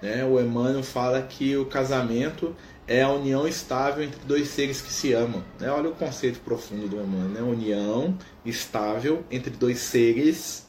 né, 0.00 0.24
o 0.24 0.40
Emmanuel 0.40 0.82
fala 0.82 1.22
que 1.22 1.56
o 1.56 1.66
casamento 1.66 2.54
é 2.86 3.02
a 3.02 3.10
união 3.10 3.46
estável 3.46 4.04
entre 4.04 4.20
dois 4.26 4.48
seres 4.48 4.80
que 4.80 4.92
se 4.92 5.12
amam. 5.12 5.42
Né? 5.58 5.70
Olha 5.70 5.88
o 5.90 5.94
conceito 5.94 6.40
profundo 6.40 6.88
do 6.88 6.96
Emmanuel, 6.96 7.28
né? 7.28 7.40
união 7.40 8.18
estável 8.44 9.24
entre 9.30 9.50
dois 9.50 9.78
seres 9.78 10.66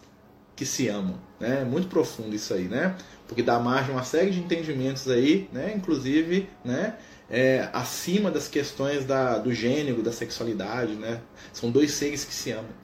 que 0.55 0.65
se 0.65 0.87
amam. 0.87 1.15
Né? 1.39 1.61
É 1.61 1.65
muito 1.65 1.87
profundo 1.87 2.35
isso 2.35 2.53
aí, 2.53 2.65
né? 2.65 2.95
Porque 3.27 3.41
dá 3.41 3.59
margem 3.59 3.91
a 3.91 3.97
uma 3.97 4.03
série 4.03 4.31
de 4.31 4.39
entendimentos 4.39 5.09
aí, 5.09 5.49
né? 5.51 5.73
Inclusive, 5.75 6.49
né? 6.63 6.95
É, 7.29 7.69
acima 7.73 8.29
das 8.29 8.47
questões 8.47 9.05
da, 9.05 9.37
do 9.37 9.53
gênero, 9.53 10.03
da 10.03 10.11
sexualidade, 10.11 10.93
né? 10.93 11.21
São 11.51 11.71
dois 11.71 11.91
seres 11.91 12.25
que 12.25 12.33
se 12.33 12.51
amam. 12.51 12.83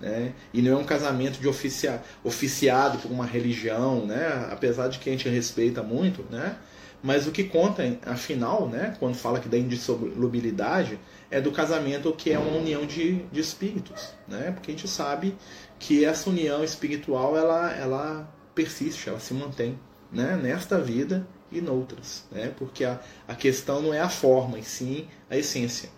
Né? 0.00 0.32
E 0.52 0.62
não 0.62 0.72
é 0.72 0.76
um 0.76 0.84
casamento 0.84 1.38
de 1.38 1.46
oficia, 1.46 2.02
oficiado 2.24 2.98
por 2.98 3.10
uma 3.10 3.26
religião, 3.26 4.06
né? 4.06 4.48
Apesar 4.50 4.88
de 4.88 4.98
que 4.98 5.10
a 5.10 5.12
gente 5.12 5.28
respeita 5.28 5.82
muito, 5.82 6.24
né? 6.30 6.56
Mas 7.02 7.26
o 7.26 7.32
que 7.32 7.44
conta, 7.44 7.82
afinal, 8.04 8.68
né, 8.68 8.94
quando 8.98 9.14
fala 9.14 9.40
que 9.40 9.48
da 9.48 9.56
indissolubilidade, 9.56 10.98
é 11.30 11.40
do 11.40 11.50
casamento 11.50 12.12
que 12.12 12.30
é 12.30 12.38
uma 12.38 12.58
união 12.58 12.84
de, 12.84 13.22
de 13.32 13.40
espíritos, 13.40 14.12
né? 14.28 14.50
Porque 14.52 14.70
a 14.70 14.74
gente 14.74 14.88
sabe 14.88 15.34
que 15.78 16.04
essa 16.04 16.28
união 16.28 16.62
espiritual 16.62 17.36
ela, 17.36 17.72
ela 17.72 18.28
persiste, 18.54 19.08
ela 19.08 19.20
se 19.20 19.34
mantém, 19.34 19.78
né? 20.12 20.36
Nesta 20.36 20.78
vida 20.78 21.26
e 21.50 21.60
noutras, 21.60 22.24
né? 22.30 22.52
Porque 22.56 22.84
a, 22.84 23.00
a 23.26 23.34
questão 23.34 23.82
não 23.82 23.94
é 23.94 24.00
a 24.00 24.08
forma, 24.08 24.58
e 24.58 24.64
sim 24.64 25.08
a 25.28 25.36
essência. 25.36 25.88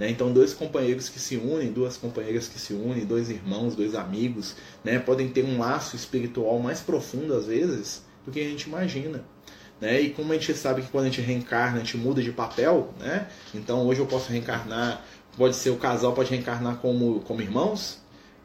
Né? 0.00 0.08
Então, 0.08 0.32
dois 0.32 0.54
companheiros 0.54 1.10
que 1.10 1.20
se 1.20 1.36
unem, 1.36 1.70
duas 1.70 1.98
companheiras 1.98 2.48
que 2.48 2.58
se 2.58 2.72
unem, 2.72 3.04
dois 3.04 3.28
irmãos, 3.28 3.76
dois 3.76 3.94
amigos, 3.94 4.56
né? 4.82 4.98
podem 4.98 5.28
ter 5.28 5.44
um 5.44 5.58
laço 5.58 5.94
espiritual 5.94 6.58
mais 6.58 6.80
profundo 6.80 7.34
às 7.34 7.46
vezes 7.46 8.02
do 8.24 8.32
que 8.32 8.40
a 8.40 8.44
gente 8.44 8.62
imagina. 8.62 9.22
Né? 9.78 10.00
E 10.00 10.10
como 10.10 10.32
a 10.32 10.36
gente 10.36 10.54
sabe 10.54 10.80
que 10.80 10.88
quando 10.88 11.04
a 11.04 11.08
gente 11.08 11.20
reencarna, 11.20 11.76
a 11.76 11.80
gente 11.80 11.98
muda 11.98 12.22
de 12.22 12.32
papel, 12.32 12.94
né? 12.98 13.28
Então 13.54 13.86
hoje 13.86 14.00
eu 14.00 14.06
posso 14.06 14.30
reencarnar, 14.30 15.02
pode 15.36 15.56
ser 15.56 15.70
o 15.70 15.76
casal 15.76 16.12
pode 16.12 16.30
reencarnar 16.30 16.76
como, 16.76 17.20
como 17.20 17.40
irmãos, 17.40 17.98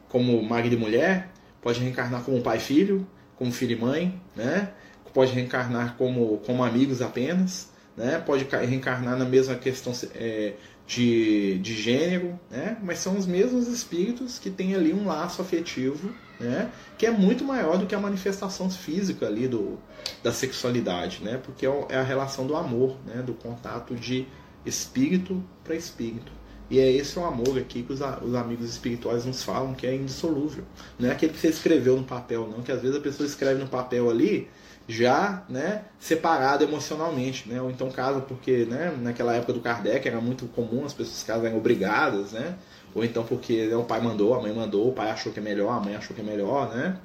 como 0.08 0.42
marido 0.42 0.76
e 0.76 0.78
mulher, 0.78 1.30
pode 1.60 1.80
reencarnar 1.80 2.22
como 2.22 2.40
pai 2.40 2.56
e 2.56 2.60
filho, 2.60 3.06
como 3.36 3.52
filho 3.52 3.72
e 3.72 3.80
mãe, 3.80 4.20
né? 4.34 4.70
Pode 5.12 5.32
reencarnar 5.32 5.96
como, 5.96 6.38
como 6.38 6.62
amigos 6.62 7.00
apenas, 7.00 7.70
né? 7.96 8.18
Pode 8.18 8.44
reencarnar 8.44 9.16
na 9.16 9.24
mesma 9.24 9.54
questão 9.54 9.92
é, 10.14 10.54
de, 10.86 11.58
de 11.58 11.74
gênero, 11.74 12.38
né? 12.50 12.76
Mas 12.82 12.98
são 12.98 13.16
os 13.16 13.26
mesmos 13.26 13.68
espíritos 13.68 14.38
que 14.38 14.50
têm 14.50 14.74
ali 14.74 14.92
um 14.92 15.06
laço 15.06 15.40
afetivo 15.40 16.14
né? 16.38 16.70
que 16.98 17.06
é 17.06 17.10
muito 17.10 17.44
maior 17.44 17.78
do 17.78 17.86
que 17.86 17.94
a 17.94 18.00
manifestação 18.00 18.70
física 18.70 19.26
ali 19.26 19.48
do, 19.48 19.78
da 20.22 20.32
sexualidade, 20.32 21.22
né? 21.22 21.40
porque 21.42 21.66
é, 21.66 21.86
é 21.88 21.96
a 21.96 22.02
relação 22.02 22.46
do 22.46 22.56
amor, 22.56 22.96
né? 23.06 23.22
do 23.22 23.34
contato 23.34 23.94
de 23.94 24.26
espírito 24.64 25.42
para 25.64 25.74
espírito. 25.74 26.32
E 26.68 26.80
é 26.80 26.90
esse 26.90 27.18
o 27.18 27.24
amor 27.24 27.56
aqui 27.58 27.82
que 27.82 27.92
os, 27.92 28.00
os, 28.00 28.34
amigos 28.34 28.68
espirituais 28.68 29.24
nos 29.24 29.42
falam 29.42 29.74
que 29.74 29.86
é 29.86 29.94
indissolúvel. 29.94 30.64
Não 30.98 31.08
é 31.08 31.12
aquele 31.12 31.32
que 31.32 31.38
você 31.38 31.48
escreveu 31.48 31.96
no 31.96 32.04
papel, 32.04 32.48
não, 32.48 32.62
que 32.62 32.72
às 32.72 32.82
vezes 32.82 32.96
a 32.96 33.00
pessoa 33.00 33.26
escreve 33.26 33.60
no 33.60 33.68
papel 33.68 34.10
ali 34.10 34.48
já 34.88 35.44
né, 35.48 35.82
separado 35.98 36.62
emocionalmente, 36.62 37.48
né? 37.48 37.60
ou 37.60 37.70
então 37.70 37.90
casa 37.90 38.20
porque 38.20 38.64
né, 38.66 38.96
naquela 39.00 39.34
época 39.34 39.52
do 39.52 39.60
Kardec 39.60 40.06
era 40.06 40.20
muito 40.20 40.46
comum 40.46 40.84
as 40.84 40.92
pessoas 40.92 41.22
casarem 41.24 41.56
obrigadas, 41.56 42.32
né? 42.32 42.54
ou 42.94 43.04
então 43.04 43.24
porque 43.24 43.66
né, 43.66 43.76
o 43.76 43.82
pai 43.82 44.00
mandou, 44.00 44.34
a 44.34 44.40
mãe 44.40 44.52
mandou, 44.52 44.88
o 44.88 44.92
pai 44.92 45.10
achou 45.10 45.32
que 45.32 45.40
é 45.40 45.42
melhor, 45.42 45.72
a 45.72 45.80
mãe 45.80 45.96
achou 45.96 46.14
que 46.14 46.22
é 46.22 46.24
melhor, 46.24 46.74
né? 46.74 46.96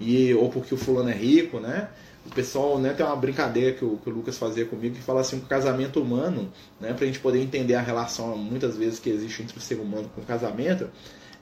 E, 0.00 0.32
ou 0.34 0.48
porque 0.48 0.74
o 0.74 0.76
fulano 0.76 1.10
é 1.10 1.14
rico, 1.14 1.60
né? 1.60 1.88
O 2.26 2.30
pessoal 2.30 2.78
né, 2.78 2.92
tem 2.94 3.04
uma 3.04 3.16
brincadeira 3.16 3.72
que 3.72 3.84
o, 3.84 3.98
que 3.98 4.08
o 4.08 4.12
Lucas 4.12 4.38
fazia 4.38 4.64
comigo 4.64 4.94
que 4.94 5.02
fala 5.02 5.20
assim 5.20 5.36
o 5.36 5.42
casamento 5.42 6.00
humano, 6.00 6.50
né, 6.80 6.92
para 6.92 7.04
a 7.04 7.06
gente 7.06 7.20
poder 7.20 7.40
entender 7.40 7.74
a 7.74 7.82
relação 7.82 8.36
muitas 8.36 8.76
vezes 8.76 8.98
que 8.98 9.10
existe 9.10 9.42
entre 9.42 9.58
o 9.58 9.60
ser 9.60 9.74
humano 9.74 10.10
com 10.14 10.22
o 10.22 10.24
casamento, 10.24 10.88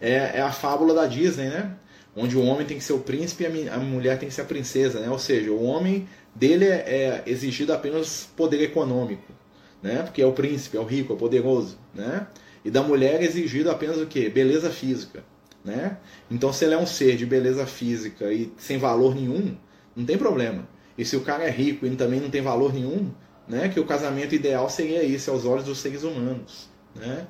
é, 0.00 0.38
é 0.38 0.40
a 0.40 0.50
fábula 0.50 0.92
da 0.94 1.06
Disney, 1.06 1.48
né? 1.48 1.76
Onde 2.14 2.36
o 2.36 2.42
homem 2.44 2.66
tem 2.66 2.76
que 2.76 2.84
ser 2.84 2.92
o 2.92 2.98
príncipe 2.98 3.44
e 3.44 3.68
a, 3.68 3.76
a 3.76 3.78
mulher 3.78 4.18
tem 4.18 4.28
que 4.28 4.34
ser 4.34 4.42
a 4.42 4.44
princesa, 4.44 5.00
né? 5.00 5.08
Ou 5.08 5.18
seja, 5.18 5.50
o 5.50 5.62
homem 5.62 6.08
dele 6.34 6.64
é, 6.64 6.74
é 6.76 7.22
exigido 7.26 7.72
apenas 7.72 8.28
poder 8.36 8.60
econômico, 8.60 9.32
né? 9.80 10.02
Porque 10.02 10.20
é 10.20 10.26
o 10.26 10.32
príncipe, 10.32 10.76
é 10.76 10.80
o 10.80 10.84
rico, 10.84 11.12
é 11.12 11.16
o 11.16 11.18
poderoso, 11.18 11.78
né? 11.94 12.26
E 12.64 12.70
da 12.70 12.82
mulher 12.82 13.22
é 13.22 13.24
exigido 13.24 13.70
apenas 13.70 13.98
o 13.98 14.06
quê? 14.06 14.28
Beleza 14.28 14.70
física. 14.70 15.24
Né? 15.64 15.96
Então, 16.30 16.52
se 16.52 16.64
ele 16.64 16.74
é 16.74 16.78
um 16.78 16.86
ser 16.86 17.16
de 17.16 17.24
beleza 17.24 17.66
física 17.66 18.32
e 18.32 18.52
sem 18.56 18.78
valor 18.78 19.14
nenhum, 19.14 19.56
não 19.94 20.04
tem 20.04 20.18
problema. 20.18 20.66
E 20.96 21.04
se 21.04 21.16
o 21.16 21.20
cara 21.20 21.44
é 21.44 21.50
rico 21.50 21.86
e 21.86 21.96
também 21.96 22.20
não 22.20 22.30
tem 22.30 22.42
valor 22.42 22.72
nenhum, 22.72 23.10
né? 23.48 23.68
que 23.68 23.80
o 23.80 23.84
casamento 23.84 24.34
ideal 24.34 24.68
seria 24.68 25.02
isso, 25.02 25.30
aos 25.30 25.44
olhos 25.44 25.64
dos 25.64 25.78
seres 25.78 26.02
humanos. 26.02 26.68
Né? 26.94 27.26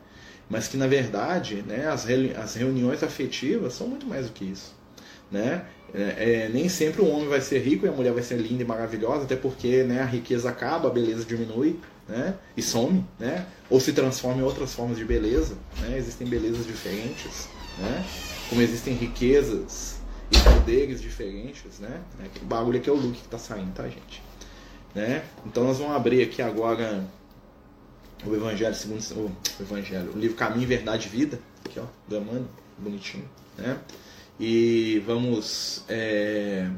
Mas 0.49 0.69
que, 0.69 0.77
na 0.77 0.87
verdade, 0.87 1.63
né, 1.67 1.87
as, 1.87 2.07
as 2.37 2.55
reuniões 2.55 3.03
afetivas 3.03 3.75
são 3.75 3.87
muito 3.87 4.07
mais 4.07 4.27
do 4.27 4.33
que 4.33 4.45
isso. 4.45 4.75
Né? 5.31 5.65
É, 5.95 6.45
é, 6.45 6.51
nem 6.53 6.69
sempre 6.69 7.01
o 7.03 7.09
homem 7.09 7.29
vai 7.29 7.41
ser 7.41 7.61
rico 7.61 7.87
e 7.87 7.89
a 7.89 7.93
mulher 7.93 8.13
vai 8.13 8.23
ser 8.23 8.37
linda 8.37 8.63
e 8.63 8.67
maravilhosa, 8.67 9.25
até 9.25 9.37
porque 9.37 9.83
né, 9.83 10.01
a 10.01 10.05
riqueza 10.05 10.49
acaba, 10.51 10.89
a 10.89 10.93
beleza 10.93 11.25
diminui 11.25 11.79
né? 12.09 12.35
E 12.57 12.63
some, 12.63 13.05
né? 13.19 13.47
Ou 13.71 13.81
se 13.81 13.93
transforma 13.93 14.41
em 14.41 14.45
outras 14.45 14.75
formas 14.75 14.99
de 14.99 15.05
beleza, 15.05 15.57
né? 15.81 15.97
Existem 15.97 16.27
belezas 16.27 16.67
diferentes, 16.67 17.49
né? 17.79 18.05
Como 18.49 18.61
existem 18.61 18.95
riquezas 18.95 19.97
e 20.33 20.55
poderes 20.55 21.01
diferentes, 21.01 21.79
né? 21.79 22.01
O 22.41 22.45
bagulho 22.47 22.79
aqui 22.79 22.89
é 22.89 22.93
o 22.93 22.97
look 22.97 23.13
que 23.13 23.29
tá 23.29 23.39
saindo, 23.39 23.73
tá, 23.75 23.85
gente? 23.85 24.23
Né? 24.95 25.25
Então 25.47 25.65
nós 25.65 25.79
vamos 25.79 25.95
abrir 25.95 26.23
aqui 26.23 26.43
agora 26.43 27.05
o 28.25 28.35
Evangelho 28.35 28.75
segundo 28.75 29.01
o 29.21 29.63
Evangelho, 29.63 30.13
o 30.15 30.19
livro 30.19 30.37
Caminho, 30.37 30.67
Verdade 30.67 31.09
e 31.09 31.11
Vida, 31.11 31.41
aqui 31.65 31.81
ó, 31.81 31.85
do 32.09 32.17
Emmanuel, 32.17 32.47
bonitinho, 32.79 33.29
né? 33.57 33.79
E 34.39 35.03
vamos 35.07 35.85
é, 35.89 36.69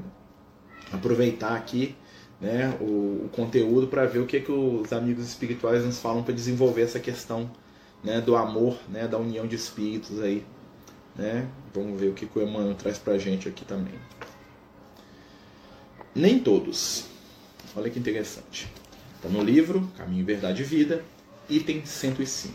aproveitar 0.92 1.54
aqui 1.54 1.94
né, 2.40 2.76
o, 2.80 3.24
o 3.24 3.30
conteúdo 3.32 3.86
para 3.86 4.04
ver 4.06 4.18
o 4.18 4.26
que, 4.26 4.40
que 4.40 4.52
os 4.52 4.92
amigos 4.92 5.24
espirituais 5.26 5.84
nos 5.84 5.98
falam 5.98 6.22
para 6.22 6.34
desenvolver 6.34 6.82
essa 6.82 7.00
questão 7.00 7.50
né, 8.02 8.20
do 8.20 8.36
amor, 8.36 8.76
né, 8.88 9.08
da 9.08 9.18
união 9.18 9.46
de 9.46 9.56
espíritos 9.56 10.20
aí. 10.20 10.44
Né? 11.16 11.48
Vamos 11.72 12.00
ver 12.00 12.08
o 12.08 12.14
que, 12.14 12.26
o 12.26 12.42
Emmanuel 12.42 12.74
traz 12.74 12.98
para 12.98 13.14
a 13.14 13.18
gente 13.18 13.48
aqui 13.48 13.64
também. 13.64 13.94
Nem 16.14 16.38
todos. 16.38 17.06
Olha 17.76 17.90
que 17.90 17.98
interessante. 17.98 18.68
Está 19.16 19.28
no 19.28 19.42
livro 19.42 19.90
Caminho, 19.96 20.24
Verdade 20.24 20.62
e 20.62 20.64
Vida, 20.64 21.04
item 21.48 21.84
105. 21.84 22.54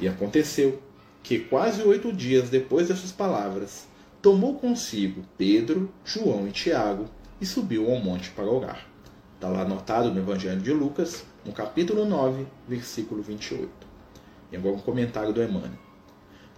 E 0.00 0.08
aconteceu 0.08 0.82
que 1.22 1.38
quase 1.38 1.82
oito 1.82 2.12
dias 2.12 2.48
depois 2.48 2.88
dessas 2.88 3.12
palavras, 3.12 3.86
tomou 4.22 4.54
consigo 4.54 5.24
Pedro, 5.36 5.90
João 6.04 6.46
e 6.46 6.52
Tiago 6.52 7.06
e 7.40 7.46
subiu 7.46 7.90
ao 7.90 7.98
monte 7.98 8.30
para 8.30 8.44
orar. 8.44 8.86
Está 9.34 9.48
lá 9.48 9.62
anotado 9.62 10.10
no 10.10 10.20
Evangelho 10.20 10.60
de 10.60 10.72
Lucas, 10.72 11.24
no 11.44 11.52
capítulo 11.52 12.04
9, 12.04 12.46
versículo 12.68 13.22
28. 13.22 13.68
E 14.50 14.56
agora 14.56 14.76
um 14.76 14.80
comentário 14.80 15.32
do 15.32 15.42
Emmanuel. 15.42 15.85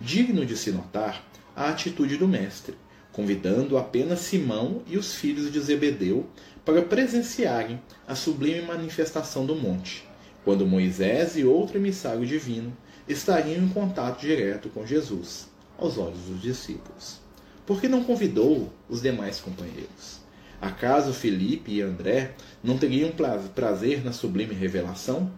Digno 0.01 0.47
de 0.47 0.57
se 0.57 0.71
notar 0.71 1.25
a 1.57 1.71
atitude 1.71 2.17
do 2.17 2.29
Mestre, 2.29 2.77
convidando 3.13 3.77
apenas 3.77 4.21
Simão 4.21 4.81
e 4.87 4.97
os 4.97 5.15
filhos 5.15 5.53
de 5.53 5.59
Zebedeu 5.59 6.25
para 6.65 6.83
presenciarem 6.83 7.83
a 8.07 8.15
sublime 8.15 8.63
manifestação 8.63 9.45
do 9.45 9.57
monte, 9.57 10.07
quando 10.45 10.65
Moisés 10.65 11.37
e 11.37 11.45
outro 11.45 11.79
emissário 11.79 12.25
divino 12.25 12.73
estariam 13.09 13.65
em 13.65 13.69
contato 13.69 14.21
direto 14.21 14.69
com 14.69 14.87
Jesus, 14.87 15.49
aos 15.77 15.99
olhos 15.99 16.21
dos 16.21 16.41
discípulos. 16.41 17.19
Por 17.67 17.81
que 17.81 17.89
não 17.89 18.05
convidou 18.05 18.73
os 18.89 19.03
demais 19.03 19.41
companheiros? 19.41 20.21
Acaso 20.61 21.13
Felipe 21.13 21.73
e 21.73 21.83
André 21.83 22.35
não 22.63 22.79
teriam 22.79 23.11
prazer 23.53 24.05
na 24.05 24.13
sublime 24.13 24.55
revelação? 24.55 25.29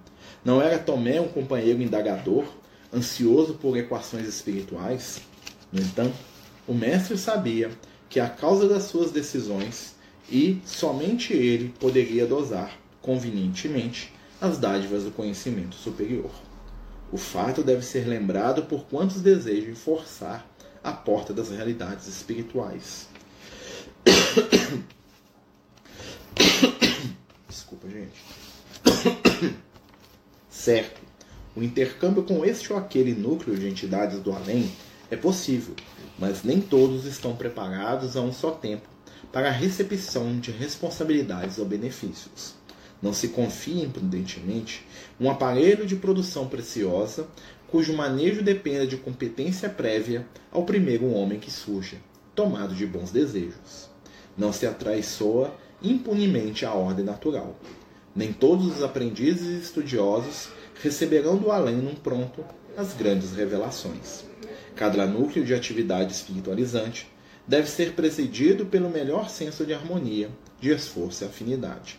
Não 0.44 0.60
era 0.60 0.78
Tomé 0.78 1.18
um 1.18 1.28
companheiro 1.28 1.80
indagador, 1.80 2.44
ansioso 2.92 3.54
por 3.54 3.76
equações 3.76 4.26
espirituais? 4.26 5.20
No 5.72 5.80
entanto, 5.80 6.16
o 6.66 6.74
mestre 6.74 7.16
sabia 7.16 7.70
que 8.08 8.18
a 8.20 8.28
causa 8.28 8.68
das 8.68 8.84
suas 8.84 9.10
decisões 9.10 9.94
e 10.30 10.60
somente 10.64 11.32
ele 11.32 11.74
poderia 11.78 12.26
dosar 12.26 12.76
convenientemente 13.00 14.12
as 14.40 14.58
dádivas 14.58 15.04
do 15.04 15.10
conhecimento 15.10 15.74
superior. 15.76 16.30
O 17.12 17.16
fato 17.16 17.62
deve 17.62 17.82
ser 17.82 18.06
lembrado 18.06 18.62
por 18.64 18.84
quantos 18.84 19.20
desejam 19.20 19.74
forçar 19.74 20.46
a 20.82 20.92
porta 20.92 21.34
das 21.34 21.50
realidades 21.50 22.06
espirituais. 22.06 23.08
Desculpa, 27.48 27.88
gente. 27.88 28.14
Certo, 30.48 30.99
o 31.60 31.62
intercâmbio 31.62 32.22
com 32.22 32.42
este 32.42 32.72
ou 32.72 32.78
aquele 32.78 33.14
núcleo 33.14 33.54
de 33.54 33.68
entidades 33.68 34.18
do 34.20 34.32
além 34.32 34.72
é 35.10 35.16
possível, 35.16 35.74
mas 36.18 36.42
nem 36.42 36.58
todos 36.58 37.04
estão 37.04 37.36
preparados 37.36 38.16
a 38.16 38.22
um 38.22 38.32
só 38.32 38.50
tempo 38.50 38.88
para 39.30 39.48
a 39.48 39.52
recepção 39.52 40.40
de 40.40 40.50
responsabilidades 40.50 41.58
ou 41.58 41.66
benefícios. 41.66 42.54
Não 43.02 43.12
se 43.12 43.28
confie 43.28 43.82
imprudentemente 43.82 44.86
um 45.20 45.30
aparelho 45.30 45.84
de 45.84 45.96
produção 45.96 46.48
preciosa 46.48 47.28
cujo 47.68 47.92
manejo 47.92 48.42
dependa 48.42 48.86
de 48.86 48.96
competência 48.96 49.68
prévia 49.68 50.26
ao 50.50 50.64
primeiro 50.64 51.12
homem 51.12 51.38
que 51.38 51.50
surge, 51.50 51.98
tomado 52.34 52.74
de 52.74 52.86
bons 52.86 53.10
desejos. 53.10 53.90
Não 54.36 54.50
se 54.50 54.66
atraiçoa 54.66 55.54
impunemente 55.82 56.64
a 56.64 56.72
ordem 56.72 57.04
natural. 57.04 57.54
Nem 58.16 58.32
todos 58.32 58.66
os 58.66 58.82
aprendizes 58.82 59.46
e 59.46 59.62
estudiosos 59.62 60.48
receberão 60.82 61.36
do 61.36 61.50
além 61.50 61.76
num 61.76 61.94
pronto 61.94 62.44
as 62.76 62.94
grandes 62.94 63.32
revelações. 63.32 64.24
Cada 64.74 65.06
núcleo 65.06 65.44
de 65.44 65.54
atividade 65.54 66.12
espiritualizante 66.12 67.10
deve 67.46 67.68
ser 67.68 67.92
presidido 67.92 68.66
pelo 68.66 68.88
melhor 68.88 69.28
senso 69.28 69.66
de 69.66 69.74
harmonia, 69.74 70.30
de 70.60 70.70
esforço 70.70 71.24
e 71.24 71.26
afinidade. 71.26 71.98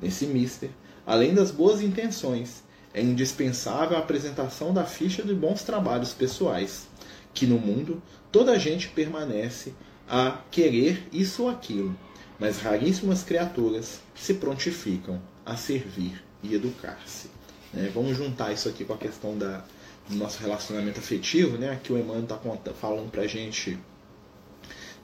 Nesse 0.00 0.26
mister, 0.26 0.70
além 1.06 1.34
das 1.34 1.50
boas 1.50 1.82
intenções, 1.82 2.62
é 2.92 3.02
indispensável 3.02 3.96
a 3.96 4.00
apresentação 4.00 4.72
da 4.72 4.84
ficha 4.84 5.22
de 5.22 5.34
bons 5.34 5.62
trabalhos 5.62 6.12
pessoais, 6.12 6.86
que 7.34 7.46
no 7.46 7.58
mundo 7.58 8.00
toda 8.30 8.52
a 8.52 8.58
gente 8.58 8.88
permanece 8.88 9.74
a 10.08 10.38
querer 10.50 11.08
isso 11.12 11.42
ou 11.42 11.50
aquilo, 11.50 11.96
mas 12.38 12.58
raríssimas 12.58 13.22
criaturas 13.22 14.00
se 14.14 14.34
prontificam 14.34 15.20
a 15.44 15.56
servir 15.56 16.22
e 16.42 16.54
educar-se. 16.54 17.33
É, 17.76 17.88
vamos 17.88 18.16
juntar 18.16 18.52
isso 18.52 18.68
aqui 18.68 18.84
com 18.84 18.92
a 18.92 18.96
questão 18.96 19.36
da, 19.36 19.64
do 20.08 20.16
nosso 20.16 20.40
relacionamento 20.40 21.00
afetivo, 21.00 21.58
né? 21.58 21.78
que 21.82 21.92
o 21.92 21.98
Emmanuel 21.98 22.24
está 22.24 22.72
falando 22.72 23.10
para 23.10 23.22
a 23.22 23.26
gente 23.26 23.78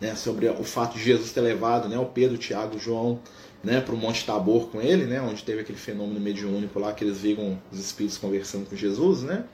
né? 0.01 0.15
sobre 0.15 0.49
o 0.49 0.65
fato 0.65 0.97
de 0.97 1.05
Jesus 1.05 1.33
ter 1.33 1.41
levado 1.41 1.89
né? 1.89 1.99
o 1.99 2.07
Pedro, 2.07 2.37
o 2.37 2.39
Tiago, 2.39 2.77
o 2.77 2.79
João 2.79 3.21
né? 3.65 3.81
para 3.81 3.95
o 3.95 3.99
Monte 3.99 4.25
Tabor 4.25 4.69
com 4.69 4.81
ele, 4.81 5.05
né? 5.05 5.21
onde 5.21 5.43
teve 5.43 5.61
aquele 5.61 5.79
fenômeno 5.79 6.21
mediúnico 6.21 6.79
lá 6.79 6.93
que 6.93 7.03
eles 7.03 7.19
viram 7.19 7.61
os 7.73 7.79
espíritos 7.79 8.19
conversando 8.19 8.67
com 8.67 8.77
Jesus, 8.77 9.23
né? 9.23 9.45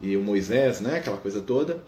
e 0.00 0.16
o 0.16 0.22
Moisés, 0.22 0.80
né? 0.80 0.96
aquela 0.96 1.16
coisa 1.16 1.40
toda. 1.40 1.82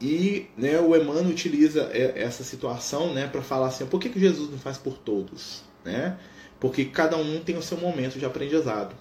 E 0.00 0.46
né, 0.58 0.78
o 0.78 0.94
Emmanuel 0.94 1.24
utiliza 1.26 1.90
essa 1.94 2.44
situação 2.44 3.14
né, 3.14 3.26
para 3.26 3.40
falar 3.40 3.68
assim: 3.68 3.86
por 3.86 3.98
que, 3.98 4.10
que 4.10 4.20
Jesus 4.20 4.50
não 4.50 4.58
faz 4.58 4.76
por 4.76 4.98
todos? 4.98 5.62
Né? 5.82 6.18
Porque 6.60 6.84
cada 6.84 7.16
um 7.16 7.40
tem 7.40 7.56
o 7.56 7.62
seu 7.62 7.78
momento 7.78 8.18
de 8.18 8.26
aprendizado. 8.26 8.94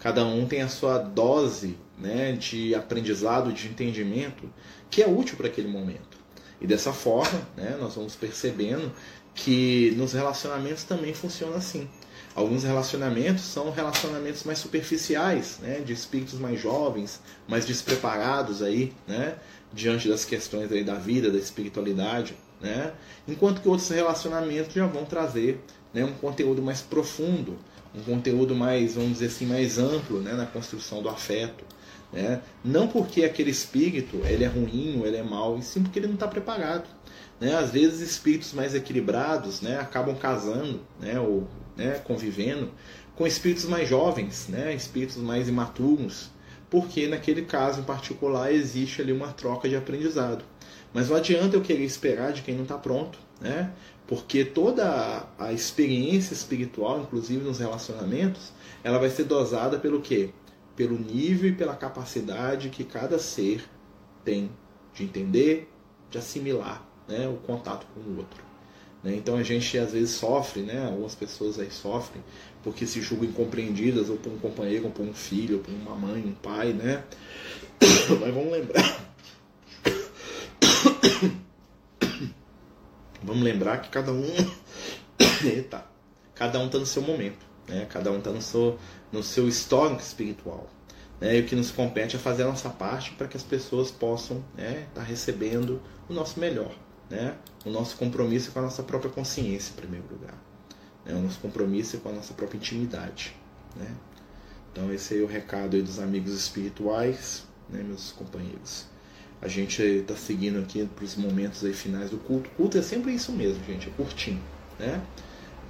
Cada 0.00 0.24
um 0.24 0.46
tem 0.46 0.62
a 0.62 0.68
sua 0.68 0.98
dose 0.98 1.76
né, 1.98 2.32
de 2.32 2.74
aprendizado, 2.74 3.52
de 3.52 3.68
entendimento, 3.68 4.48
que 4.90 5.02
é 5.02 5.08
útil 5.08 5.36
para 5.36 5.48
aquele 5.48 5.68
momento. 5.68 6.18
E 6.60 6.66
dessa 6.66 6.92
forma, 6.92 7.40
né, 7.56 7.76
nós 7.80 7.94
vamos 7.94 8.14
percebendo 8.14 8.92
que 9.34 9.92
nos 9.96 10.12
relacionamentos 10.12 10.84
também 10.84 11.14
funciona 11.14 11.56
assim. 11.56 11.88
Alguns 12.34 12.62
relacionamentos 12.62 13.42
são 13.42 13.70
relacionamentos 13.70 14.44
mais 14.44 14.58
superficiais, 14.58 15.58
né, 15.60 15.80
de 15.80 15.92
espíritos 15.92 16.38
mais 16.38 16.60
jovens, 16.60 17.20
mais 17.48 17.66
despreparados 17.66 18.62
aí, 18.62 18.92
né, 19.06 19.36
diante 19.72 20.08
das 20.08 20.24
questões 20.24 20.70
aí 20.70 20.84
da 20.84 20.94
vida, 20.94 21.30
da 21.30 21.38
espiritualidade, 21.38 22.36
né, 22.60 22.92
enquanto 23.26 23.60
que 23.60 23.68
outros 23.68 23.88
relacionamentos 23.88 24.74
já 24.74 24.86
vão 24.86 25.04
trazer 25.04 25.60
né, 25.92 26.04
um 26.04 26.12
conteúdo 26.12 26.62
mais 26.62 26.80
profundo, 26.80 27.56
um 27.94 28.02
conteúdo 28.02 28.54
mais, 28.54 28.94
vamos 28.94 29.12
dizer 29.14 29.26
assim, 29.26 29.46
mais 29.46 29.78
amplo 29.78 30.20
né, 30.20 30.32
na 30.32 30.46
construção 30.46 31.02
do 31.02 31.08
afeto. 31.08 31.64
Né? 32.12 32.40
Não 32.64 32.88
porque 32.88 33.24
aquele 33.24 33.50
espírito 33.50 34.20
ele 34.24 34.44
é 34.44 34.46
ruim 34.46 34.98
ou 34.98 35.06
ele 35.06 35.16
é 35.16 35.22
mau, 35.22 35.58
e 35.58 35.62
sim 35.62 35.82
porque 35.82 35.98
ele 35.98 36.06
não 36.06 36.14
está 36.14 36.26
preparado. 36.26 36.88
Né? 37.40 37.54
Às 37.54 37.70
vezes 37.70 38.00
espíritos 38.00 38.52
mais 38.52 38.74
equilibrados 38.74 39.60
né, 39.60 39.78
acabam 39.78 40.16
casando 40.16 40.80
né, 41.00 41.18
ou 41.20 41.46
né, 41.76 42.00
convivendo 42.04 42.70
com 43.14 43.26
espíritos 43.26 43.64
mais 43.64 43.88
jovens, 43.88 44.46
né, 44.48 44.72
espíritos 44.74 45.16
mais 45.16 45.48
imaturos, 45.48 46.30
porque 46.70 47.08
naquele 47.08 47.42
caso 47.42 47.80
em 47.80 47.84
particular 47.84 48.52
existe 48.52 49.02
ali 49.02 49.12
uma 49.12 49.28
troca 49.28 49.68
de 49.68 49.74
aprendizado. 49.74 50.44
Mas 50.92 51.08
não 51.08 51.16
adianta 51.16 51.56
eu 51.56 51.60
querer 51.60 51.84
esperar 51.84 52.32
de 52.32 52.42
quem 52.42 52.54
não 52.54 52.62
está 52.62 52.78
pronto, 52.78 53.18
né? 53.40 53.72
Porque 54.06 54.44
toda 54.44 55.28
a 55.38 55.52
experiência 55.52 56.32
espiritual, 56.32 57.00
inclusive 57.00 57.44
nos 57.44 57.58
relacionamentos, 57.58 58.52
ela 58.82 58.98
vai 58.98 59.10
ser 59.10 59.24
dosada 59.24 59.78
pelo 59.78 60.00
quê? 60.00 60.30
Pelo 60.74 60.98
nível 60.98 61.50
e 61.50 61.54
pela 61.54 61.76
capacidade 61.76 62.70
que 62.70 62.84
cada 62.84 63.18
ser 63.18 63.68
tem 64.24 64.50
de 64.94 65.04
entender, 65.04 65.70
de 66.10 66.16
assimilar 66.16 66.86
né, 67.06 67.28
o 67.28 67.36
contato 67.46 67.86
com 67.94 68.00
o 68.00 68.16
outro. 68.16 68.42
Né? 69.02 69.14
Então 69.14 69.36
a 69.36 69.42
gente 69.42 69.76
às 69.76 69.92
vezes 69.92 70.10
sofre, 70.12 70.62
né? 70.62 70.86
algumas 70.86 71.14
pessoas 71.14 71.58
aí 71.58 71.70
sofrem 71.70 72.22
porque 72.62 72.86
se 72.86 73.00
julgam 73.00 73.28
incompreendidas 73.28 74.08
ou 74.08 74.16
por 74.16 74.32
um 74.32 74.38
companheiro, 74.38 74.86
ou 74.86 74.90
por 74.90 75.04
um 75.04 75.14
filho, 75.14 75.58
ou 75.58 75.62
por 75.62 75.72
uma 75.72 75.94
mãe, 75.94 76.22
um 76.22 76.32
pai, 76.32 76.72
né? 76.72 77.04
Mas 78.20 78.34
vamos 78.34 78.52
lembrar 78.52 79.08
Vamos 83.28 83.42
lembrar 83.42 83.82
que 83.82 83.90
cada 83.90 84.10
um. 84.10 84.24
Eita, 85.44 85.84
cada 86.34 86.58
um 86.58 86.64
está 86.64 86.78
no 86.78 86.86
seu 86.86 87.02
momento, 87.02 87.44
né? 87.68 87.86
cada 87.90 88.10
um 88.10 88.16
está 88.16 88.30
no 88.30 88.40
seu, 88.40 88.78
no 89.12 89.22
seu 89.22 89.46
histórico 89.46 90.00
espiritual. 90.00 90.66
Né? 91.20 91.36
E 91.36 91.40
o 91.42 91.44
que 91.44 91.54
nos 91.54 91.70
compete 91.70 92.16
é 92.16 92.18
fazer 92.18 92.44
a 92.44 92.46
nossa 92.46 92.70
parte 92.70 93.10
para 93.12 93.28
que 93.28 93.36
as 93.36 93.42
pessoas 93.42 93.90
possam 93.90 94.42
estar 94.56 94.62
né, 94.62 94.86
tá 94.94 95.02
recebendo 95.02 95.78
o 96.08 96.14
nosso 96.14 96.40
melhor. 96.40 96.74
Né? 97.10 97.36
O 97.66 97.70
nosso 97.70 97.98
compromisso 97.98 98.50
com 98.50 98.60
a 98.60 98.62
nossa 98.62 98.82
própria 98.82 99.10
consciência, 99.10 99.72
em 99.72 99.76
primeiro 99.76 100.06
lugar. 100.10 100.34
Né? 101.04 101.14
O 101.14 101.20
nosso 101.20 101.38
compromisso 101.38 101.98
com 101.98 102.08
a 102.08 102.12
nossa 102.12 102.32
própria 102.32 102.56
intimidade. 102.56 103.36
Né? 103.76 103.94
Então, 104.72 104.90
esse 104.90 105.20
é 105.20 105.22
o 105.22 105.26
recado 105.26 105.82
dos 105.82 105.98
amigos 105.98 106.32
espirituais, 106.32 107.46
né, 107.68 107.82
meus 107.82 108.10
companheiros 108.10 108.86
a 109.40 109.48
gente 109.48 109.82
está 109.82 110.16
seguindo 110.16 110.58
aqui 110.58 110.88
para 110.94 111.04
os 111.04 111.16
momentos 111.16 111.64
aí 111.64 111.72
finais 111.72 112.10
do 112.10 112.18
culto. 112.18 112.50
O 112.50 112.52
culto 112.54 112.78
é 112.78 112.82
sempre 112.82 113.12
isso 113.12 113.32
mesmo, 113.32 113.62
gente, 113.64 113.88
é 113.88 113.90
curtinho, 113.92 114.40
né? 114.78 115.00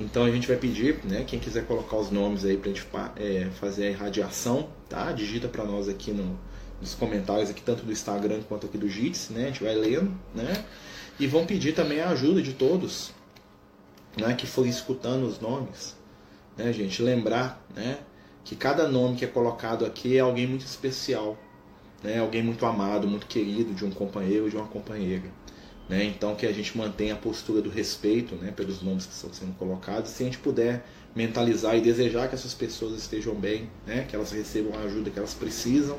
Então 0.00 0.24
a 0.24 0.30
gente 0.30 0.46
vai 0.46 0.56
pedir, 0.56 1.04
né, 1.04 1.24
quem 1.24 1.40
quiser 1.40 1.66
colocar 1.66 1.96
os 1.96 2.10
nomes 2.10 2.44
aí 2.44 2.56
para 2.56 2.70
a 2.70 2.74
gente 2.74 2.86
é, 3.16 3.48
fazer 3.60 3.88
a 3.88 3.90
irradiação, 3.90 4.68
tá? 4.88 5.10
Digita 5.12 5.48
para 5.48 5.64
nós 5.64 5.88
aqui 5.88 6.12
no, 6.12 6.38
nos 6.80 6.94
comentários 6.94 7.50
aqui 7.50 7.60
tanto 7.60 7.84
do 7.84 7.92
Instagram 7.92 8.40
quanto 8.48 8.66
aqui 8.66 8.78
do 8.78 8.88
Jitsi, 8.88 9.32
né? 9.32 9.44
A 9.44 9.46
gente 9.46 9.62
vai 9.62 9.74
lendo, 9.74 10.16
né? 10.34 10.64
E 11.18 11.26
vão 11.26 11.44
pedir 11.44 11.74
também 11.74 12.00
a 12.00 12.10
ajuda 12.10 12.40
de 12.40 12.52
todos, 12.52 13.10
né, 14.16 14.34
que 14.34 14.46
forem 14.46 14.70
escutando 14.70 15.24
os 15.26 15.40
nomes, 15.40 15.96
né, 16.56 16.72
gente? 16.72 17.02
Lembrar, 17.02 17.60
né, 17.74 17.98
que 18.44 18.54
cada 18.54 18.88
nome 18.88 19.16
que 19.16 19.24
é 19.24 19.28
colocado 19.28 19.84
aqui 19.84 20.16
é 20.16 20.20
alguém 20.20 20.46
muito 20.46 20.64
especial 20.64 21.36
né, 22.02 22.18
alguém 22.18 22.42
muito 22.42 22.64
amado, 22.64 23.06
muito 23.06 23.26
querido 23.26 23.74
de 23.74 23.84
um 23.84 23.90
companheiro 23.90 24.44
ou 24.44 24.50
de 24.50 24.56
uma 24.56 24.66
companheira. 24.66 25.24
Né? 25.88 26.04
Então 26.04 26.34
que 26.34 26.46
a 26.46 26.52
gente 26.52 26.76
mantenha 26.76 27.14
a 27.14 27.16
postura 27.16 27.62
do 27.62 27.70
respeito 27.70 28.34
né, 28.36 28.52
pelos 28.52 28.82
nomes 28.82 29.06
que 29.06 29.12
estão 29.12 29.32
sendo 29.32 29.54
colocados. 29.56 30.10
Se 30.10 30.22
a 30.22 30.26
gente 30.26 30.38
puder 30.38 30.84
mentalizar 31.14 31.76
e 31.76 31.80
desejar 31.80 32.28
que 32.28 32.34
essas 32.34 32.54
pessoas 32.54 32.98
estejam 32.98 33.34
bem, 33.34 33.68
né, 33.86 34.04
que 34.08 34.14
elas 34.14 34.30
recebam 34.30 34.78
a 34.78 34.82
ajuda 34.84 35.10
que 35.10 35.18
elas 35.18 35.34
precisam, 35.34 35.98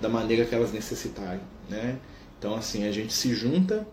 da 0.00 0.08
maneira 0.08 0.44
que 0.44 0.54
elas 0.54 0.72
necessitarem. 0.72 1.40
Né? 1.68 1.98
Então 2.38 2.54
assim, 2.54 2.86
a 2.86 2.92
gente 2.92 3.12
se 3.12 3.34
junta 3.34 3.86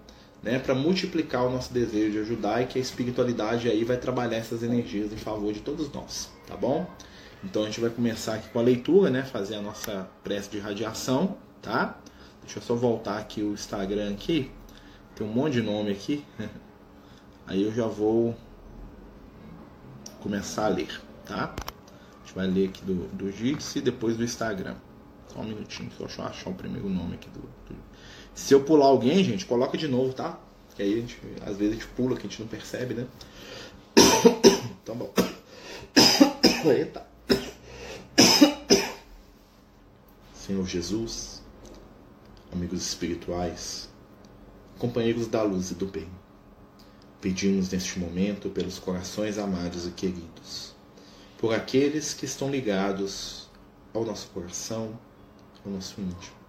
né, 0.44 0.60
para 0.60 0.74
multiplicar 0.74 1.46
o 1.46 1.50
nosso 1.50 1.74
desejo 1.74 2.12
de 2.12 2.20
ajudar 2.20 2.62
e 2.62 2.66
que 2.66 2.80
a 2.80 2.82
espiritualidade 2.82 3.70
aí 3.70 3.84
vai 3.84 3.98
trabalhar 3.98 4.38
essas 4.38 4.64
energias 4.64 5.12
em 5.12 5.18
favor 5.18 5.54
de 5.54 5.60
todos 5.60 5.92
nós, 5.92 6.30
tá 6.48 6.56
bom? 6.56 6.88
Então 7.43 7.63
a 7.63 7.65
gente 7.65 7.80
vai 7.80 7.89
começar 7.89 8.36
aqui 8.36 8.49
com 8.49 8.60
a 8.60 8.62
leitura, 8.62 9.10
né, 9.10 9.23
fazer 9.23 9.56
a 9.56 9.62
nossa 9.62 10.08
prece 10.23 10.49
de 10.49 10.60
radiação, 10.60 11.38
tá? 11.62 11.99
Deixa 12.41 12.60
eu 12.60 12.63
só 12.63 12.75
voltar 12.75 13.17
aqui 13.17 13.41
o 13.41 13.54
Instagram 13.54 14.12
aqui. 14.12 14.51
Tem 15.15 15.25
um 15.25 15.32
monte 15.32 15.54
de 15.54 15.62
nome 15.62 15.91
aqui. 15.91 16.23
Aí 17.47 17.63
eu 17.63 17.73
já 17.73 17.88
vou 17.88 18.36
começar 20.21 20.65
a 20.65 20.69
ler, 20.69 21.01
tá? 21.25 21.56
A 21.56 22.25
gente 22.25 22.36
vai 22.36 22.47
ler 22.47 22.69
aqui 22.69 22.86
do, 22.86 23.08
do 23.10 23.32
Gix 23.32 23.75
e 23.75 23.82
depois 23.82 24.15
do 24.15 24.23
Instagram. 24.23 24.75
Só 25.27 25.39
um 25.39 25.45
minutinho, 25.45 25.91
só 26.10 26.23
achar 26.23 26.49
o 26.49 26.54
primeiro 26.54 26.89
nome 26.89 27.15
aqui 27.15 27.30
do, 27.30 27.39
do 27.39 27.75
se 28.34 28.54
eu 28.54 28.63
pular 28.63 28.86
alguém, 28.86 29.23
gente, 29.23 29.45
coloca 29.45 29.77
de 29.77 29.88
novo, 29.88 30.13
tá? 30.13 30.39
Que 30.75 30.84
aí 30.84 30.93
a 30.93 30.97
gente, 30.97 31.19
às 31.45 31.58
vezes 31.58 31.73
a 31.73 31.80
gente 31.80 31.88
pula 31.88 32.15
que 32.15 32.25
a 32.25 32.30
gente 32.30 32.41
não 32.41 32.47
percebe, 32.47 32.93
né? 32.93 33.08
Então 34.84 34.95
bom. 34.95 35.13
Eita. 36.65 37.11
Senhor 40.34 40.66
Jesus, 40.68 41.42
amigos 42.52 42.82
espirituais, 42.82 43.90
companheiros 44.78 45.28
da 45.28 45.44
luz 45.44 45.72
e 45.72 45.76
do 45.76 45.86
bem, 45.86 46.10
pedimos 47.20 47.70
neste 47.70 48.00
momento 48.00 48.50
pelos 48.50 48.80
corações 48.80 49.38
amados 49.38 49.86
e 49.86 49.92
queridos, 49.92 50.74
por 51.38 51.54
aqueles 51.54 52.14
que 52.14 52.26
estão 52.26 52.50
ligados 52.50 53.50
ao 53.94 54.04
nosso 54.04 54.28
coração, 54.28 54.98
ao 55.66 55.72
nosso 55.72 56.02
íntimo 56.02 56.42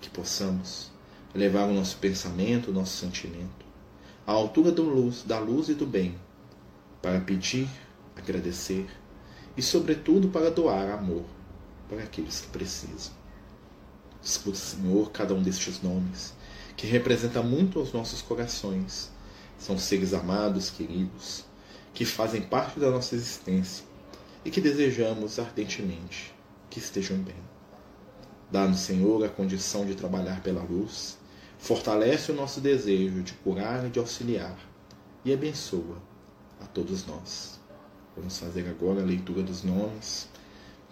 que 0.00 0.08
possamos 0.08 0.90
levar 1.34 1.66
o 1.68 1.74
nosso 1.74 1.96
pensamento, 1.98 2.70
o 2.70 2.74
nosso 2.74 2.96
sentimento 2.96 3.66
à 4.26 4.32
altura 4.32 4.70
da 4.70 4.82
luz, 4.82 5.22
da 5.22 5.38
luz 5.38 5.68
e 5.68 5.74
do 5.74 5.86
bem, 5.86 6.18
para 7.00 7.20
pedir, 7.20 7.66
agradecer 8.14 8.86
e, 9.58 9.62
sobretudo, 9.62 10.28
para 10.28 10.52
doar 10.52 10.88
amor 10.92 11.24
para 11.88 12.04
aqueles 12.04 12.42
que 12.42 12.46
precisam. 12.46 13.12
Escuta, 14.22 14.56
Senhor, 14.56 15.10
cada 15.10 15.34
um 15.34 15.42
destes 15.42 15.82
nomes, 15.82 16.32
que 16.76 16.86
representa 16.86 17.42
muito 17.42 17.80
aos 17.80 17.92
nossos 17.92 18.22
corações. 18.22 19.10
São 19.58 19.76
seres 19.76 20.14
amados, 20.14 20.70
queridos, 20.70 21.44
que 21.92 22.04
fazem 22.04 22.40
parte 22.40 22.78
da 22.78 22.88
nossa 22.88 23.16
existência 23.16 23.84
e 24.44 24.50
que 24.50 24.60
desejamos 24.60 25.40
ardentemente 25.40 26.32
que 26.70 26.78
estejam 26.78 27.18
bem. 27.18 27.34
Dá-nos, 28.52 28.78
Senhor, 28.78 29.24
a 29.24 29.28
condição 29.28 29.84
de 29.84 29.96
trabalhar 29.96 30.40
pela 30.40 30.62
luz, 30.62 31.18
fortalece 31.58 32.30
o 32.30 32.34
nosso 32.34 32.60
desejo 32.60 33.24
de 33.24 33.32
curar 33.32 33.84
e 33.84 33.90
de 33.90 33.98
auxiliar, 33.98 34.56
e 35.24 35.32
abençoa 35.32 36.00
a 36.60 36.66
todos 36.66 37.04
nós. 37.04 37.57
Vamos 38.18 38.38
fazer 38.38 38.68
agora 38.68 39.00
a 39.00 39.04
leitura 39.04 39.42
dos 39.42 39.62
nomes. 39.62 40.28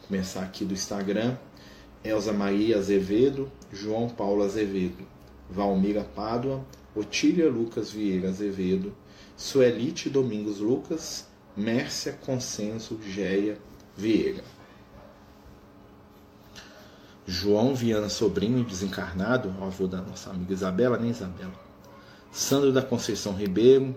Começar 0.07 0.43
aqui 0.43 0.65
do 0.65 0.75
Instagram. 0.75 1.37
Elza 2.05 2.33
Maria 2.33 2.79
Azevedo, 2.79 3.51
João 3.73 4.09
Paulo 4.09 4.45
Azevedo, 4.45 5.05
Valmira 5.51 6.05
Pádua, 6.05 6.65
Otília 6.95 7.51
Lucas 7.51 7.91
Vieira 7.91 8.29
Azevedo, 8.29 8.95
Suelite 9.37 10.09
Domingos 10.09 10.61
Lucas, 10.61 11.27
Mércia 11.57 12.13
Consenso 12.13 12.97
Geia 13.03 13.59
Vieira. 13.97 14.45
João 17.27 17.75
Viana 17.75 18.09
Sobrinho, 18.09 18.63
desencarnado, 18.63 19.53
avô 19.61 19.89
da 19.89 20.01
nossa 20.01 20.31
amiga 20.31 20.53
Isabela, 20.53 20.97
nem 20.97 21.11
Isabela. 21.11 21.55
Sandro 22.31 22.73
da 22.73 22.83
Conceição 22.83 23.33
Ribeiro, 23.33 23.97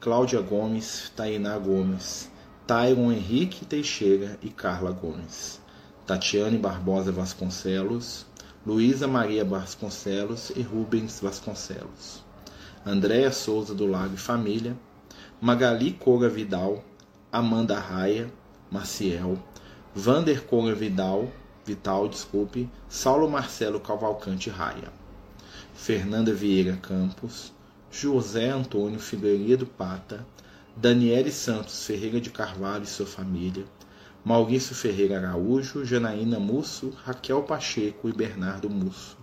Cláudia 0.00 0.40
Gomes, 0.40 1.12
Tainá 1.14 1.58
Gomes, 1.58 2.30
Tyron 2.70 3.10
Henrique 3.10 3.64
Teixeira 3.64 4.38
e 4.40 4.48
Carla 4.48 4.92
Gomes. 4.92 5.60
Tatiane 6.06 6.56
Barbosa 6.56 7.10
Vasconcelos, 7.10 8.24
Luísa 8.64 9.08
Maria 9.08 9.44
Vasconcelos 9.44 10.52
e 10.54 10.62
Rubens 10.62 11.18
Vasconcelos. 11.18 12.22
Andréa 12.86 13.32
Souza 13.32 13.74
do 13.74 13.86
Lago 13.86 14.14
e 14.14 14.16
Família, 14.16 14.76
Magali 15.40 15.90
Cora 15.94 16.28
Vidal, 16.28 16.84
Amanda 17.32 17.76
Raia, 17.76 18.32
Maciel, 18.70 19.36
Vander 19.92 20.44
Cora 20.44 20.72
Vidal, 20.72 21.28
Vital, 21.64 22.08
desculpe, 22.08 22.70
Saulo 22.88 23.28
Marcelo 23.28 23.80
Cavalcante 23.80 24.48
Raia, 24.48 24.92
Fernanda 25.74 26.32
Vieira 26.32 26.76
Campos, 26.76 27.52
José 27.90 28.48
Antônio 28.48 29.00
Figueiredo 29.00 29.66
Pata, 29.66 30.24
Daniele 30.80 31.30
Santos 31.30 31.84
Ferreira 31.84 32.18
de 32.18 32.30
Carvalho 32.30 32.84
e 32.84 32.86
sua 32.86 33.04
família, 33.04 33.66
Maurício 34.24 34.74
Ferreira 34.74 35.18
Araújo, 35.18 35.84
Janaína 35.84 36.40
Musso, 36.40 36.88
Raquel 37.04 37.42
Pacheco 37.42 38.08
e 38.08 38.12
Bernardo 38.14 38.70
Musso, 38.70 39.18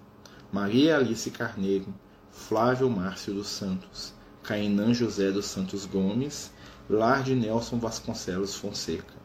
Maria 0.52 0.98
Alice 0.98 1.32
Carneiro, 1.32 1.92
Flávio 2.30 2.88
Márcio 2.92 3.34
dos 3.34 3.48
Santos, 3.48 4.14
Cainã 4.44 4.94
José 4.94 5.32
dos 5.32 5.48
Santos 5.48 5.88
Gomes, 5.88 6.52
Lar 6.88 7.24
de 7.24 7.34
Nelson 7.34 7.80
Vasconcelos 7.80 8.54
Fonseca, 8.54 9.16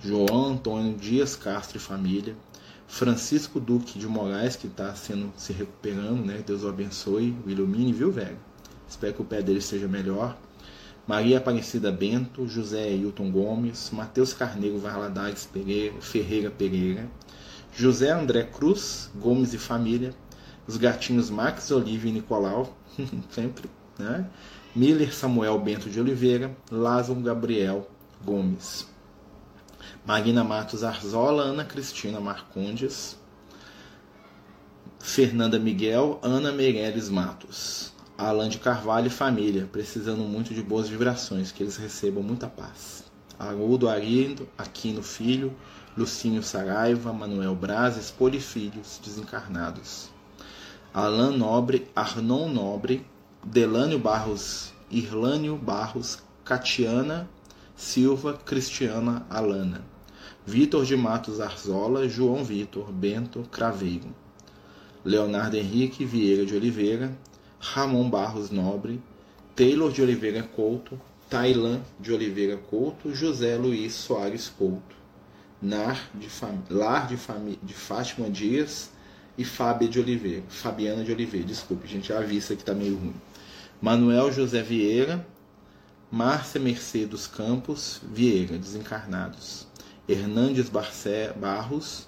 João 0.00 0.54
Antônio 0.54 0.96
Dias 0.96 1.36
Castro 1.36 1.76
e 1.76 1.80
família, 1.80 2.36
Francisco 2.88 3.60
Duque 3.60 3.96
de 3.96 4.08
Moraes, 4.08 4.56
que 4.56 4.66
está 4.66 4.92
sendo 4.96 5.32
se 5.36 5.52
recuperando, 5.52 6.26
né? 6.26 6.42
Deus 6.44 6.64
o 6.64 6.68
abençoe, 6.68 7.38
o 7.46 7.48
ilumine, 7.48 7.92
viu, 7.92 8.10
velho? 8.10 8.38
Espero 8.88 9.14
que 9.14 9.22
o 9.22 9.24
pé 9.24 9.40
dele 9.40 9.60
esteja 9.60 9.86
melhor. 9.86 10.36
Maria 11.06 11.38
Aparecida 11.38 11.92
Bento, 11.92 12.46
José 12.46 12.90
Hilton 12.90 13.30
Gomes, 13.30 13.90
Matheus 13.92 14.32
Carneiro 14.32 14.78
Varladares 14.78 15.44
Pereira, 15.44 16.00
Ferreira 16.00 16.50
Pereira, 16.50 17.10
José 17.76 18.10
André 18.10 18.44
Cruz, 18.44 19.10
Gomes 19.14 19.52
e 19.52 19.58
família, 19.58 20.14
os 20.66 20.76
gatinhos 20.76 21.28
Max, 21.28 21.70
Olívia 21.70 22.08
e 22.08 22.12
Nicolau, 22.12 22.74
sempre, 23.30 23.68
né? 23.98 24.26
Miller 24.74 25.14
Samuel 25.14 25.58
Bento 25.58 25.88
de 25.88 26.00
Oliveira, 26.00 26.56
Lázaro 26.70 27.20
Gabriel 27.20 27.88
Gomes. 28.24 28.88
Magna 30.06 30.42
Matos 30.44 30.82
Arzola, 30.84 31.44
Ana 31.44 31.64
Cristina 31.64 32.20
Marcondes, 32.20 33.16
Fernanda 34.98 35.58
Miguel, 35.58 36.18
Ana 36.22 36.52
Meirelles 36.52 37.08
Matos, 37.08 37.93
Alan 38.16 38.48
de 38.48 38.58
Carvalho 38.58 39.08
e 39.08 39.10
família, 39.10 39.68
precisando 39.72 40.22
muito 40.22 40.54
de 40.54 40.62
boas 40.62 40.88
vibrações, 40.88 41.50
que 41.50 41.64
eles 41.64 41.76
recebam 41.76 42.22
muita 42.22 42.46
paz. 42.46 43.02
Haroldo 43.36 43.88
Arindo, 43.88 44.48
Aquino 44.56 45.02
Filho, 45.02 45.52
Lucinho 45.96 46.40
Saraiva, 46.40 47.12
Manuel 47.12 47.56
Braz, 47.56 47.96
Espoli 47.96 48.38
Filhos, 48.38 49.00
desencarnados. 49.04 50.10
Alan 50.92 51.36
Nobre, 51.36 51.88
Arnon 51.96 52.48
Nobre, 52.48 53.04
Delânio 53.44 53.98
Barros, 53.98 54.72
Irlânio 54.88 55.56
Barros, 55.56 56.22
Catiana 56.44 57.28
Silva, 57.74 58.34
Cristiana 58.34 59.26
Alana. 59.28 59.84
Vitor 60.46 60.84
de 60.84 60.96
Matos 60.96 61.40
Arzola, 61.40 62.08
João 62.08 62.44
Vitor, 62.44 62.92
Bento 62.92 63.44
Craveiro, 63.50 64.14
Leonardo 65.04 65.56
Henrique 65.56 66.04
Vieira 66.04 66.46
de 66.46 66.54
Oliveira, 66.54 67.16
Ramon 67.72 68.10
Barros 68.10 68.50
Nobre, 68.50 69.00
Taylor 69.56 69.90
de 69.90 70.02
Oliveira 70.02 70.42
Couto, 70.42 71.00
Tailan 71.30 71.80
de 71.98 72.12
Oliveira 72.12 72.58
Couto, 72.58 73.14
José 73.14 73.56
Luiz 73.56 73.94
Soares 73.94 74.50
Couto, 74.50 74.94
Nar 75.62 76.10
de. 76.14 76.28
Lar 76.68 77.08
de, 77.08 77.16
de 77.62 77.72
Fátima 77.72 78.28
Dias 78.28 78.90
e 79.38 79.44
Fábia 79.44 79.88
de 79.88 79.98
Oliveira, 79.98 80.42
Fabiana 80.48 81.02
de 81.02 81.10
Oliveira, 81.10 81.46
desculpe, 81.46 81.88
gente, 81.88 82.12
a 82.12 82.20
vista 82.20 82.54
que 82.54 82.62
tá 82.62 82.74
meio 82.74 82.98
ruim. 82.98 83.14
Manuel 83.80 84.30
José 84.30 84.62
Vieira, 84.62 85.26
Márcia 86.10 86.60
Mercedes 86.60 87.26
Campos 87.26 88.00
Vieira, 88.12 88.58
desencarnados. 88.58 89.66
Hernandes 90.06 90.68
Barcé 90.68 91.32
Barros, 91.32 92.06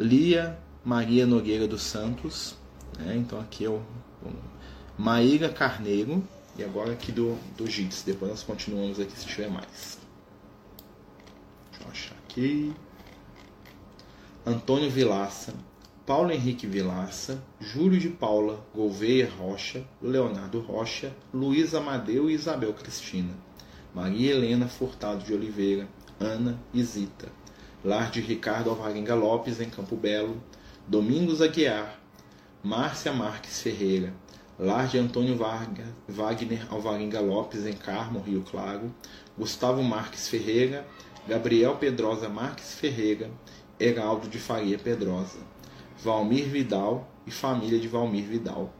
Lia 0.00 0.58
Maria 0.82 1.26
Nogueira 1.26 1.68
dos 1.68 1.82
Santos, 1.82 2.56
né? 2.98 3.14
então 3.14 3.38
aqui 3.38 3.66
é 3.66 3.68
o 3.68 3.82
Maíra 4.98 5.48
Carneiro, 5.48 6.22
e 6.56 6.62
agora 6.62 6.92
aqui 6.92 7.10
do, 7.10 7.36
do 7.56 7.66
Gits, 7.66 8.02
depois 8.02 8.30
nós 8.30 8.42
continuamos 8.42 9.00
aqui 9.00 9.18
se 9.18 9.26
tiver 9.26 9.50
mais. 9.50 9.98
Deixa 11.70 11.84
eu 11.84 11.90
achar 11.90 12.16
aqui. 12.24 12.72
Antônio 14.44 14.90
Vilaça, 14.90 15.54
Paulo 16.04 16.32
Henrique 16.32 16.66
Vilaça, 16.66 17.42
Júlio 17.60 17.98
de 17.98 18.08
Paula 18.08 18.66
Gouveia 18.74 19.30
Rocha, 19.30 19.84
Leonardo 20.02 20.60
Rocha, 20.60 21.12
Luiz 21.32 21.74
Amadeu 21.74 22.28
e 22.28 22.34
Isabel 22.34 22.74
Cristina, 22.74 23.32
Maria 23.94 24.32
Helena 24.32 24.68
Furtado 24.68 25.24
de 25.24 25.32
Oliveira, 25.32 25.88
Ana 26.18 26.58
Zita, 26.76 27.28
Lar 27.84 28.10
de 28.10 28.20
Ricardo 28.20 28.70
Alvarenga 28.70 29.14
Lopes, 29.14 29.60
em 29.60 29.70
Campo 29.70 29.96
Belo, 29.96 30.42
Domingos 30.86 31.40
Aguiar, 31.40 32.01
Márcia 32.64 33.12
Marques 33.12 33.60
Ferreira, 33.60 34.14
Lar 34.56 34.86
de 34.86 34.96
Antônio 34.96 35.36
Varga, 35.36 35.84
Wagner 36.08 36.64
Alvarenga 36.70 37.18
Lopes, 37.18 37.66
em 37.66 37.72
Carmo, 37.72 38.20
Rio 38.20 38.44
Claro, 38.48 38.94
Gustavo 39.36 39.82
Marques 39.82 40.28
Ferreira, 40.28 40.86
Gabriel 41.26 41.74
Pedrosa 41.74 42.28
Marques 42.28 42.74
Ferreira, 42.74 43.28
Heraldo 43.80 44.28
de 44.28 44.38
Faria 44.38 44.78
Pedrosa, 44.78 45.40
Valmir 46.04 46.44
Vidal 46.44 47.10
e 47.26 47.32
família 47.32 47.80
de 47.80 47.88
Valmir 47.88 48.26
Vidal, 48.26 48.72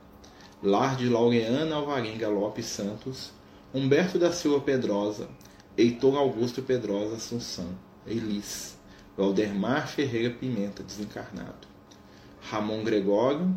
Lar 0.62 0.94
de 0.94 1.08
Laureana 1.08 1.74
Alvarenga 1.74 2.28
Lopes 2.28 2.66
Santos, 2.66 3.32
Humberto 3.74 4.16
da 4.16 4.30
Silva 4.30 4.60
Pedrosa, 4.60 5.28
Heitor 5.76 6.16
Augusto 6.16 6.62
Pedrosa 6.62 7.16
Assunção, 7.16 7.76
Elis, 8.06 8.78
Valdemar 9.16 9.88
Ferreira 9.88 10.32
Pimenta, 10.32 10.84
desencarnado, 10.84 11.66
Ramon 12.42 12.84
Gregório, 12.84 13.52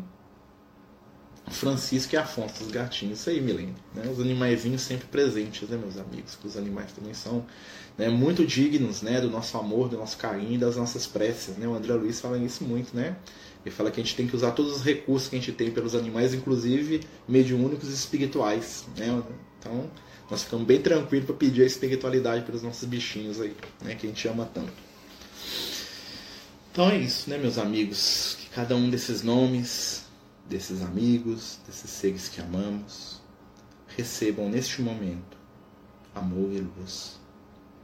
Francisco 1.50 2.14
e 2.14 2.18
Afonso 2.18 2.64
dos 2.64 2.72
Gatinhos. 2.72 3.20
Isso 3.20 3.30
aí, 3.30 3.40
Milene. 3.40 3.74
Né? 3.94 4.08
Os 4.10 4.20
animaizinhos 4.20 4.82
sempre 4.82 5.06
presentes, 5.06 5.68
né, 5.68 5.76
meus 5.76 5.96
amigos? 5.96 6.34
Que 6.34 6.46
os 6.46 6.56
animais 6.56 6.92
também 6.92 7.14
são 7.14 7.44
né, 7.96 8.08
muito 8.08 8.44
dignos 8.44 9.02
né, 9.02 9.20
do 9.20 9.30
nosso 9.30 9.56
amor, 9.56 9.88
do 9.88 9.96
nosso 9.96 10.16
carinho 10.16 10.58
das 10.58 10.76
nossas 10.76 11.06
preces. 11.06 11.56
Né? 11.56 11.66
O 11.66 11.74
André 11.74 11.94
Luiz 11.94 12.20
fala 12.20 12.38
isso 12.38 12.64
muito, 12.64 12.94
né? 12.94 13.16
Ele 13.64 13.74
fala 13.74 13.90
que 13.90 14.00
a 14.00 14.04
gente 14.04 14.14
tem 14.14 14.26
que 14.28 14.36
usar 14.36 14.52
todos 14.52 14.76
os 14.76 14.82
recursos 14.82 15.28
que 15.28 15.36
a 15.36 15.38
gente 15.40 15.52
tem 15.52 15.70
pelos 15.72 15.94
animais, 15.94 16.32
inclusive 16.32 17.00
mediúnicos 17.26 17.90
e 17.90 17.94
espirituais. 17.94 18.84
Né? 18.96 19.22
Então, 19.58 19.90
nós 20.30 20.44
ficamos 20.44 20.66
bem 20.66 20.80
tranquilos 20.80 21.26
para 21.26 21.34
pedir 21.34 21.62
a 21.62 21.66
espiritualidade 21.66 22.44
pelos 22.44 22.62
nossos 22.62 22.84
bichinhos 22.84 23.40
aí, 23.40 23.54
né? 23.82 23.94
Que 23.94 24.06
a 24.06 24.08
gente 24.08 24.28
ama 24.28 24.48
tanto. 24.52 24.72
Então 26.70 26.90
é 26.90 26.98
isso, 26.98 27.30
né, 27.30 27.38
meus 27.38 27.58
amigos? 27.58 28.36
Que 28.38 28.50
cada 28.50 28.76
um 28.76 28.90
desses 28.90 29.22
nomes 29.22 30.05
desses 30.48 30.82
amigos, 30.82 31.58
desses 31.66 31.90
seres 31.90 32.28
que 32.28 32.40
amamos, 32.40 33.20
recebam 33.88 34.48
neste 34.48 34.82
momento 34.82 35.36
amor 36.14 36.50
e 36.50 36.60
luz, 36.60 37.20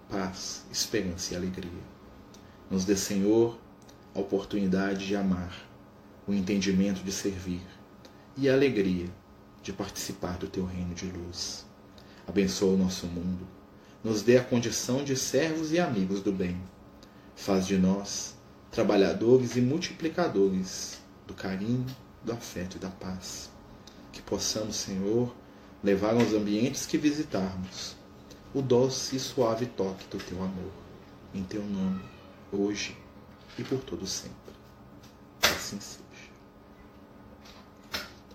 paz, 0.08 0.64
esperança 0.72 1.34
e 1.34 1.36
alegria. 1.36 1.70
Nos 2.70 2.84
dê, 2.84 2.96
Senhor, 2.96 3.58
a 4.14 4.20
oportunidade 4.20 5.06
de 5.06 5.14
amar, 5.14 5.54
o 6.26 6.32
entendimento 6.32 7.02
de 7.02 7.12
servir 7.12 7.60
e 8.36 8.48
a 8.48 8.54
alegria 8.54 9.06
de 9.62 9.72
participar 9.72 10.38
do 10.38 10.48
teu 10.48 10.64
reino 10.64 10.94
de 10.94 11.06
luz. 11.06 11.66
Abençoa 12.26 12.74
o 12.74 12.78
nosso 12.78 13.06
mundo, 13.06 13.46
nos 14.02 14.22
dê 14.22 14.38
a 14.38 14.44
condição 14.44 15.04
de 15.04 15.16
servos 15.16 15.72
e 15.72 15.78
amigos 15.78 16.22
do 16.22 16.32
bem. 16.32 16.60
Faz 17.36 17.66
de 17.66 17.76
nós 17.76 18.34
trabalhadores 18.70 19.56
e 19.56 19.60
multiplicadores 19.60 20.98
do 21.26 21.34
carinho, 21.34 21.84
do 22.24 22.32
afeto 22.32 22.76
e 22.76 22.78
da 22.78 22.88
paz. 22.88 23.50
Que 24.12 24.22
possamos, 24.22 24.76
Senhor, 24.76 25.34
levar 25.82 26.14
aos 26.14 26.32
ambientes 26.32 26.86
que 26.86 26.98
visitarmos 26.98 27.96
o 28.54 28.60
doce 28.60 29.16
e 29.16 29.20
suave 29.20 29.66
toque 29.66 30.06
do 30.10 30.18
teu 30.18 30.42
amor, 30.42 30.72
em 31.34 31.42
teu 31.42 31.62
nome, 31.64 32.02
hoje 32.52 32.96
e 33.58 33.64
por 33.64 33.78
todo 33.80 34.06
sempre. 34.06 34.32
Assim 35.42 35.80
seja. 35.80 36.02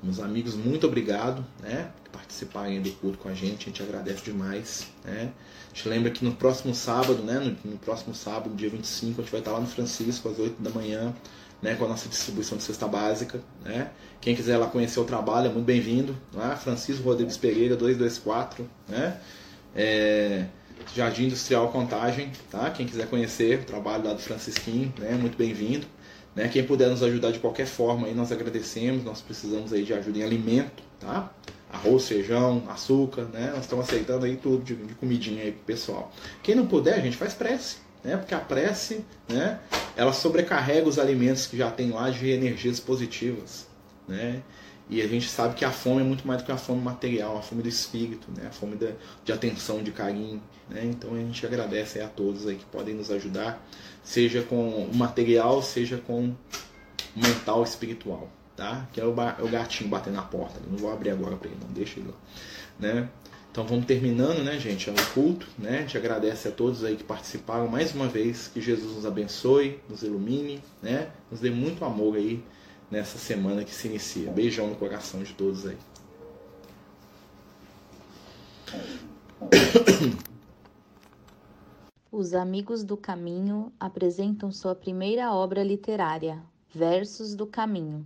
Meus 0.01 0.19
amigos, 0.19 0.55
muito 0.55 0.85
obrigado 0.85 1.45
né, 1.59 1.91
por 2.03 2.11
participarem 2.11 2.81
do 2.81 2.91
culto 2.93 3.17
com 3.17 3.29
a 3.29 3.33
gente. 3.33 3.63
A 3.63 3.65
gente 3.65 3.83
agradece 3.83 4.23
demais. 4.23 4.87
Né? 5.03 5.33
A 5.71 5.75
gente 5.75 5.89
lembra 5.89 6.11
que 6.11 6.23
no 6.23 6.35
próximo 6.35 6.73
sábado, 6.73 7.23
né, 7.23 7.39
no, 7.39 7.71
no 7.71 7.77
próximo 7.77 8.13
sábado, 8.13 8.55
dia 8.55 8.69
25, 8.69 9.21
a 9.21 9.23
gente 9.23 9.31
vai 9.31 9.41
estar 9.41 9.51
lá 9.51 9.59
no 9.59 9.67
Francisco 9.67 10.29
às 10.29 10.37
8 10.37 10.61
da 10.61 10.69
manhã 10.69 11.15
né, 11.61 11.75
com 11.75 11.85
a 11.85 11.87
nossa 11.87 12.07
distribuição 12.07 12.57
de 12.57 12.63
cesta 12.63 12.87
básica. 12.87 13.41
Né? 13.63 13.89
Quem 14.21 14.35
quiser 14.35 14.57
lá 14.57 14.67
conhecer 14.67 14.99
o 14.99 15.03
trabalho 15.03 15.47
é 15.47 15.49
muito 15.49 15.65
bem-vindo. 15.65 16.15
Né? 16.33 16.55
Francisco 16.61 17.03
Rodrigues 17.03 17.37
Pereira, 17.37 17.75
224. 17.75 18.69
Né? 18.87 19.19
É, 19.75 20.45
Jardim 20.95 21.25
Industrial 21.25 21.67
Contagem. 21.69 22.31
Tá? 22.49 22.69
Quem 22.69 22.85
quiser 22.85 23.07
conhecer 23.07 23.59
o 23.59 23.63
trabalho 23.63 24.05
lá 24.05 24.13
do 24.13 24.21
Francisquinho, 24.21 24.93
né, 24.99 25.11
muito 25.11 25.37
bem-vindo. 25.37 25.87
Né? 26.35 26.47
Quem 26.47 26.63
puder 26.63 26.89
nos 26.89 27.01
ajudar 27.01 27.31
de 27.31 27.39
qualquer 27.39 27.65
forma, 27.65 28.07
aí 28.07 28.13
nós 28.13 28.31
agradecemos. 28.31 29.03
Nós 29.03 29.21
precisamos 29.21 29.73
aí 29.73 29.83
de 29.83 29.93
ajuda 29.93 30.19
em 30.19 30.23
alimento. 30.23 30.83
Tá? 30.99 31.31
arroz, 31.69 32.07
feijão, 32.07 32.63
açúcar, 32.69 33.23
né? 33.23 33.51
Nós 33.53 33.65
estamos 33.65 33.85
aceitando 33.85 34.25
aí 34.25 34.37
tudo 34.37 34.63
de, 34.63 34.73
de 34.73 34.93
comidinha 34.93 35.43
aí 35.43 35.51
pro 35.51 35.65
pessoal. 35.65 36.13
Quem 36.41 36.55
não 36.55 36.65
puder, 36.65 36.93
a 36.93 37.01
gente 37.01 37.17
faz 37.17 37.33
prece 37.33 37.75
né? 38.07 38.17
Porque 38.17 38.33
a 38.33 38.39
prece, 38.39 39.03
né? 39.27 39.59
Ela 39.97 40.13
sobrecarrega 40.13 40.87
os 40.87 40.99
alimentos 40.99 41.47
que 41.47 41.57
já 41.57 41.71
tem 41.71 41.89
lá 41.89 42.11
de 42.11 42.29
energias 42.29 42.79
positivas, 42.79 43.67
né? 44.07 44.43
E 44.89 45.01
a 45.01 45.07
gente 45.07 45.27
sabe 45.27 45.55
que 45.55 45.65
a 45.65 45.71
fome 45.71 46.01
é 46.01 46.03
muito 46.03 46.25
mais 46.25 46.41
do 46.41 46.45
que 46.45 46.51
a 46.51 46.57
fome 46.57 46.81
material, 46.81 47.37
a 47.37 47.41
fome 47.41 47.61
do 47.61 47.67
espírito, 47.67 48.27
né? 48.31 48.47
A 48.47 48.51
fome 48.51 48.77
de, 48.77 49.33
atenção, 49.33 49.83
de 49.83 49.91
carinho, 49.91 50.41
né? 50.69 50.85
Então 50.85 51.13
a 51.13 51.17
gente 51.17 51.45
agradece 51.45 51.99
a 51.99 52.07
todos 52.07 52.47
aí 52.47 52.55
que 52.55 52.65
podem 52.65 52.93
nos 52.93 53.11
ajudar, 53.11 53.61
seja 54.03 54.43
com 54.43 54.83
o 54.83 54.95
material, 54.95 55.61
seja 55.61 55.97
com 55.97 56.29
o 56.29 56.35
mental, 57.15 57.63
espiritual, 57.63 58.29
tá? 58.55 58.87
Que 58.93 59.01
é 59.01 59.03
o, 59.03 59.09
o 59.09 59.49
gatinho 59.49 59.89
batendo 59.89 60.15
na 60.15 60.21
porta. 60.21 60.59
Não 60.69 60.77
vou 60.77 60.93
abrir 60.93 61.09
agora 61.09 61.35
para 61.35 61.49
ele, 61.49 61.59
não 61.59 61.73
deixa 61.73 61.99
ele 61.99 62.09
lá, 62.09 62.15
né? 62.79 63.09
Então 63.57 63.65
vamos 63.65 63.87
terminando, 63.87 64.43
né, 64.43 64.59
gente, 64.59 64.87
o 64.87 64.93
culto, 65.15 65.47
né? 65.57 65.79
A 65.79 65.81
gente 65.81 65.97
agradece 65.97 66.47
a 66.47 66.51
todos 66.51 66.83
aí 66.83 66.95
que 66.95 67.03
participaram 67.03 67.67
mais 67.67 67.91
uma 67.91 68.07
vez, 68.07 68.47
que 68.47 68.61
Jesus 68.61 68.93
nos 68.93 69.03
abençoe, 69.03 69.79
nos 69.89 70.03
ilumine, 70.03 70.61
né? 70.79 71.09
Nos 71.31 71.39
dê 71.39 71.49
muito 71.49 71.83
amor 71.83 72.17
aí 72.17 72.43
nessa 72.91 73.17
semana 73.17 73.63
que 73.63 73.73
se 73.73 73.87
inicia. 73.87 74.29
Beijão 74.29 74.67
no 74.67 74.75
coração 74.75 75.23
de 75.23 75.33
todos 75.33 75.65
aí. 75.65 75.77
Os 82.11 82.35
Amigos 82.35 82.83
do 82.83 82.95
Caminho 82.95 83.73
apresentam 83.79 84.51
sua 84.51 84.75
primeira 84.75 85.33
obra 85.33 85.63
literária, 85.63 86.43
Versos 86.71 87.33
do 87.33 87.47
Caminho 87.47 88.05